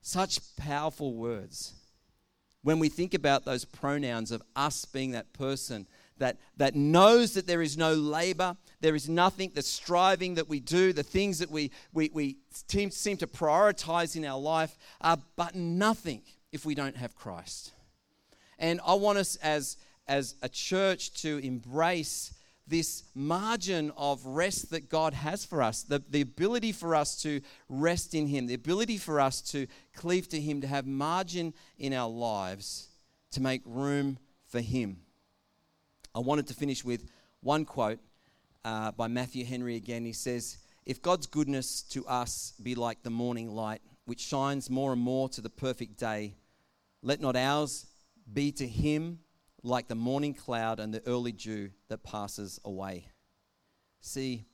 Such 0.01 0.55
powerful 0.57 1.13
words. 1.13 1.73
When 2.65 2.79
we 2.79 2.89
think 2.89 3.13
about 3.13 3.45
those 3.45 3.63
pronouns 3.63 4.31
of 4.31 4.41
us 4.55 4.85
being 4.85 5.11
that 5.11 5.31
person 5.33 5.85
that, 6.17 6.37
that 6.57 6.73
knows 6.73 7.35
that 7.35 7.45
there 7.45 7.61
is 7.61 7.77
no 7.77 7.93
labor, 7.93 8.57
there 8.81 8.95
is 8.95 9.07
nothing, 9.07 9.51
the 9.53 9.61
striving 9.61 10.33
that 10.33 10.49
we 10.49 10.61
do, 10.61 10.91
the 10.91 11.03
things 11.03 11.37
that 11.37 11.51
we, 11.51 11.69
we, 11.93 12.09
we 12.11 12.37
seem, 12.67 12.89
seem 12.89 13.17
to 13.17 13.27
prioritize 13.27 14.15
in 14.15 14.25
our 14.25 14.39
life 14.39 14.79
are 14.99 15.19
but 15.35 15.53
nothing 15.53 16.23
if 16.51 16.65
we 16.65 16.73
don't 16.73 16.97
have 16.97 17.13
Christ. 17.13 17.71
And 18.57 18.81
I 18.83 18.95
want 18.95 19.19
us 19.19 19.35
as, 19.43 19.77
as 20.07 20.33
a 20.41 20.49
church 20.49 21.13
to 21.21 21.37
embrace 21.43 22.33
this 22.67 23.03
margin 23.13 23.91
of 23.95 24.25
rest 24.25 24.71
that 24.71 24.89
God 24.89 25.13
has 25.13 25.45
for 25.45 25.61
us, 25.61 25.83
the, 25.83 26.03
the 26.09 26.21
ability 26.21 26.71
for 26.71 26.95
us 26.95 27.21
to 27.21 27.41
rest 27.69 28.15
in 28.15 28.27
Him, 28.27 28.47
the 28.47 28.55
ability 28.55 28.97
for 28.97 29.19
us 29.19 29.41
to 29.51 29.67
cleave 29.95 30.27
to 30.29 30.41
Him, 30.41 30.61
to 30.61 30.67
have 30.67 30.87
margin 30.87 31.53
in 31.77 31.93
our 31.93 32.09
lives, 32.09 32.87
to 33.31 33.41
make 33.41 33.61
room 33.65 34.17
for 34.47 34.61
Him. 34.61 34.97
I 36.15 36.19
wanted 36.19 36.47
to 36.47 36.53
finish 36.53 36.83
with 36.83 37.05
one 37.41 37.65
quote 37.65 37.99
uh, 38.63 38.91
by 38.91 39.07
Matthew 39.07 39.45
Henry 39.45 39.75
again. 39.75 40.05
He 40.05 40.13
says, 40.13 40.57
If 40.85 41.01
God's 41.01 41.27
goodness 41.27 41.83
to 41.91 42.05
us 42.07 42.53
be 42.63 42.73
like 42.73 43.03
the 43.03 43.11
morning 43.11 43.51
light, 43.51 43.81
which 44.05 44.21
shines 44.21 44.69
more 44.69 44.93
and 44.93 45.01
more 45.01 45.29
to 45.29 45.41
the 45.41 45.49
perfect 45.49 45.97
day, 45.97 46.33
let 47.03 47.21
not 47.21 47.35
ours 47.35 47.85
be 48.33 48.51
to 48.53 48.65
Him 48.67 49.19
like 49.65 49.87
the 49.87 49.95
morning 49.95 50.33
cloud 50.33 50.79
and 50.79 50.93
the 50.93 51.05
early 51.07 51.31
dew 51.31 51.71
that 51.89 52.03
passes 52.03 52.59
away. 52.63 53.07
See, 53.99 54.45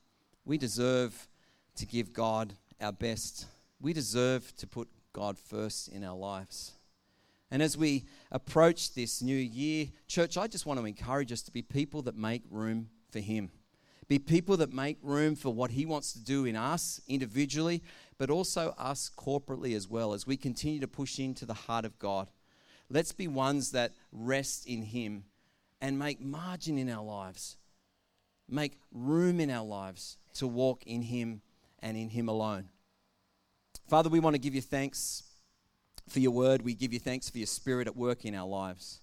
we 0.44 0.56
deserve 0.58 1.28
to 1.76 1.86
give 1.86 2.12
God 2.12 2.54
our 2.80 2.92
best. 2.92 3.46
We 3.80 3.92
deserve 3.92 4.54
to 4.56 4.66
put 4.66 4.88
God 5.12 5.38
first 5.38 5.88
in 5.88 6.02
our 6.02 6.16
lives. 6.16 6.72
And 7.50 7.62
as 7.62 7.76
we 7.76 8.06
approach 8.30 8.94
this 8.94 9.20
new 9.20 9.36
year, 9.36 9.88
church, 10.08 10.38
I 10.38 10.46
just 10.46 10.64
want 10.64 10.80
to 10.80 10.86
encourage 10.86 11.30
us 11.32 11.42
to 11.42 11.52
be 11.52 11.60
people 11.60 12.00
that 12.02 12.16
make 12.16 12.42
room 12.50 12.88
for 13.10 13.20
Him. 13.20 13.50
Be 14.08 14.18
people 14.18 14.56
that 14.56 14.72
make 14.72 14.96
room 15.02 15.36
for 15.36 15.52
what 15.52 15.72
He 15.72 15.84
wants 15.84 16.14
to 16.14 16.24
do 16.24 16.46
in 16.46 16.56
us 16.56 17.00
individually, 17.06 17.82
but 18.16 18.30
also 18.30 18.74
us 18.78 19.10
corporately 19.14 19.76
as 19.76 19.86
well 19.86 20.14
as 20.14 20.26
we 20.26 20.38
continue 20.38 20.80
to 20.80 20.88
push 20.88 21.18
into 21.18 21.44
the 21.44 21.54
heart 21.54 21.84
of 21.84 21.98
God. 21.98 22.30
Let's 22.90 23.12
be 23.12 23.28
ones 23.28 23.72
that 23.72 23.92
rest 24.12 24.66
in 24.66 24.82
Him 24.82 25.24
and 25.80 25.98
make 25.98 26.20
margin 26.20 26.78
in 26.78 26.88
our 26.90 27.04
lives, 27.04 27.56
make 28.48 28.78
room 28.92 29.40
in 29.40 29.50
our 29.50 29.64
lives 29.64 30.18
to 30.34 30.46
walk 30.46 30.82
in 30.86 31.02
Him 31.02 31.42
and 31.80 31.96
in 31.96 32.10
Him 32.10 32.28
alone. 32.28 32.68
Father, 33.88 34.08
we 34.08 34.20
want 34.20 34.34
to 34.34 34.40
give 34.40 34.54
you 34.54 34.62
thanks 34.62 35.24
for 36.08 36.20
your 36.20 36.30
word. 36.30 36.62
We 36.62 36.74
give 36.74 36.92
you 36.92 36.98
thanks 36.98 37.28
for 37.28 37.38
your 37.38 37.46
spirit 37.46 37.86
at 37.86 37.96
work 37.96 38.24
in 38.24 38.34
our 38.34 38.46
lives. 38.46 39.00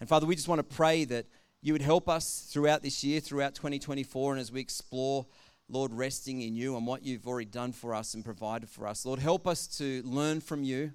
And 0.00 0.08
Father, 0.08 0.26
we 0.26 0.34
just 0.34 0.48
want 0.48 0.58
to 0.58 0.76
pray 0.76 1.04
that 1.04 1.26
you 1.62 1.74
would 1.74 1.82
help 1.82 2.08
us 2.08 2.48
throughout 2.50 2.82
this 2.82 3.04
year, 3.04 3.20
throughout 3.20 3.54
2024, 3.54 4.32
and 4.32 4.40
as 4.40 4.50
we 4.50 4.60
explore, 4.60 5.26
Lord, 5.68 5.92
resting 5.92 6.40
in 6.40 6.56
you 6.56 6.76
and 6.76 6.86
what 6.86 7.04
you've 7.04 7.26
already 7.26 7.50
done 7.50 7.72
for 7.72 7.94
us 7.94 8.14
and 8.14 8.24
provided 8.24 8.68
for 8.68 8.86
us. 8.86 9.04
Lord, 9.04 9.20
help 9.20 9.46
us 9.46 9.66
to 9.78 10.02
learn 10.04 10.40
from 10.40 10.64
you. 10.64 10.92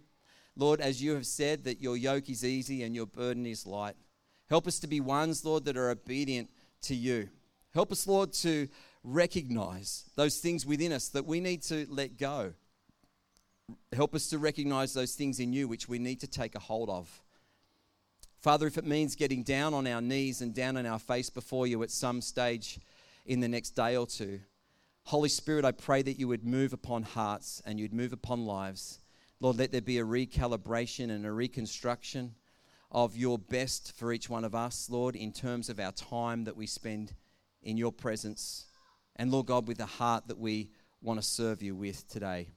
Lord, 0.58 0.80
as 0.80 1.02
you 1.02 1.14
have 1.16 1.26
said, 1.26 1.66
that 1.66 1.82
your 1.82 1.98
yoke 1.98 2.30
is 2.30 2.46
easy 2.46 2.84
and 2.84 2.96
your 2.96 3.06
burden 3.06 3.46
is 3.46 3.66
light. 3.66 3.96
Help 4.50 4.68
us 4.68 4.80
to 4.80 4.88
be 4.88 5.00
ones, 5.00 5.44
Lord, 5.44 5.66
that 5.66 5.76
are 5.76 5.90
obedient 5.90 6.50
to 6.84 6.96
you. 6.96 7.30
Help 7.74 7.92
us, 7.92 8.08
Lord, 8.08 8.32
to 8.34 8.70
recognize 9.04 10.10
those 10.16 10.38
things 10.38 10.66
within 10.66 10.92
us 10.92 11.10
that 11.10 11.26
we 11.26 11.40
need 11.40 11.62
to 11.64 11.86
let 11.90 12.18
go. 12.18 12.54
Help 13.94 14.16
us 14.16 14.28
to 14.30 14.38
recognize 14.38 14.94
those 14.94 15.16
things 15.16 15.40
in 15.40 15.52
you 15.52 15.68
which 15.68 15.90
we 15.90 16.00
need 16.00 16.20
to 16.22 16.28
take 16.28 16.56
a 16.56 16.60
hold 16.60 16.90
of. 16.90 17.22
Father, 18.40 18.68
if 18.68 18.78
it 18.78 18.86
means 18.86 19.16
getting 19.16 19.44
down 19.44 19.74
on 19.74 19.88
our 19.88 20.02
knees 20.02 20.42
and 20.42 20.54
down 20.54 20.78
on 20.78 20.86
our 20.86 21.00
face 21.00 21.30
before 21.30 21.66
you 21.66 21.82
at 21.82 21.92
some 21.92 22.22
stage 22.22 22.80
in 23.26 23.40
the 23.40 23.48
next 23.48 23.72
day 23.72 23.98
or 23.98 24.06
two, 24.06 24.40
Holy 25.06 25.30
Spirit, 25.30 25.66
I 25.66 25.72
pray 25.72 26.02
that 26.04 26.20
you 26.20 26.28
would 26.28 26.46
move 26.46 26.72
upon 26.72 27.04
hearts 27.04 27.62
and 27.66 27.80
you'd 27.80 27.94
move 27.94 28.14
upon 28.14 28.46
lives 28.46 29.00
Lord, 29.40 29.58
let 29.58 29.72
there 29.72 29.82
be 29.82 30.00
a 30.00 30.06
recalibration 30.06 31.10
and 31.12 31.26
a 31.26 31.32
reconstruction 31.32 32.36
of 32.92 33.18
your 33.18 33.38
best 33.38 33.92
for 33.98 34.14
each 34.14 34.30
one 34.30 34.46
of 34.46 34.56
us, 34.56 34.90
Lord, 34.90 35.16
in 35.16 35.32
terms 35.32 35.70
of 35.70 35.80
our 35.80 35.92
time 35.92 36.46
that 36.46 36.56
we 36.56 36.66
spend 36.66 37.14
in 37.62 37.78
your 37.78 37.92
presence. 37.92 38.68
And 39.18 39.32
Lord 39.32 39.48
God, 39.48 39.68
with 39.68 39.78
the 39.78 39.86
heart 39.86 40.28
that 40.28 40.38
we 40.38 40.70
want 41.02 41.20
to 41.20 41.26
serve 41.26 41.62
you 41.62 41.76
with 41.76 42.08
today. 42.08 42.48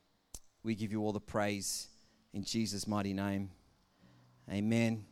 We 0.63 0.75
give 0.75 0.93
you 0.93 1.03
all 1.03 1.13
the 1.13 1.21
praise 1.21 1.89
in 2.33 2.45
Jesus' 2.45 2.87
mighty 2.87 3.13
name. 3.13 3.51
Amen. 4.51 5.05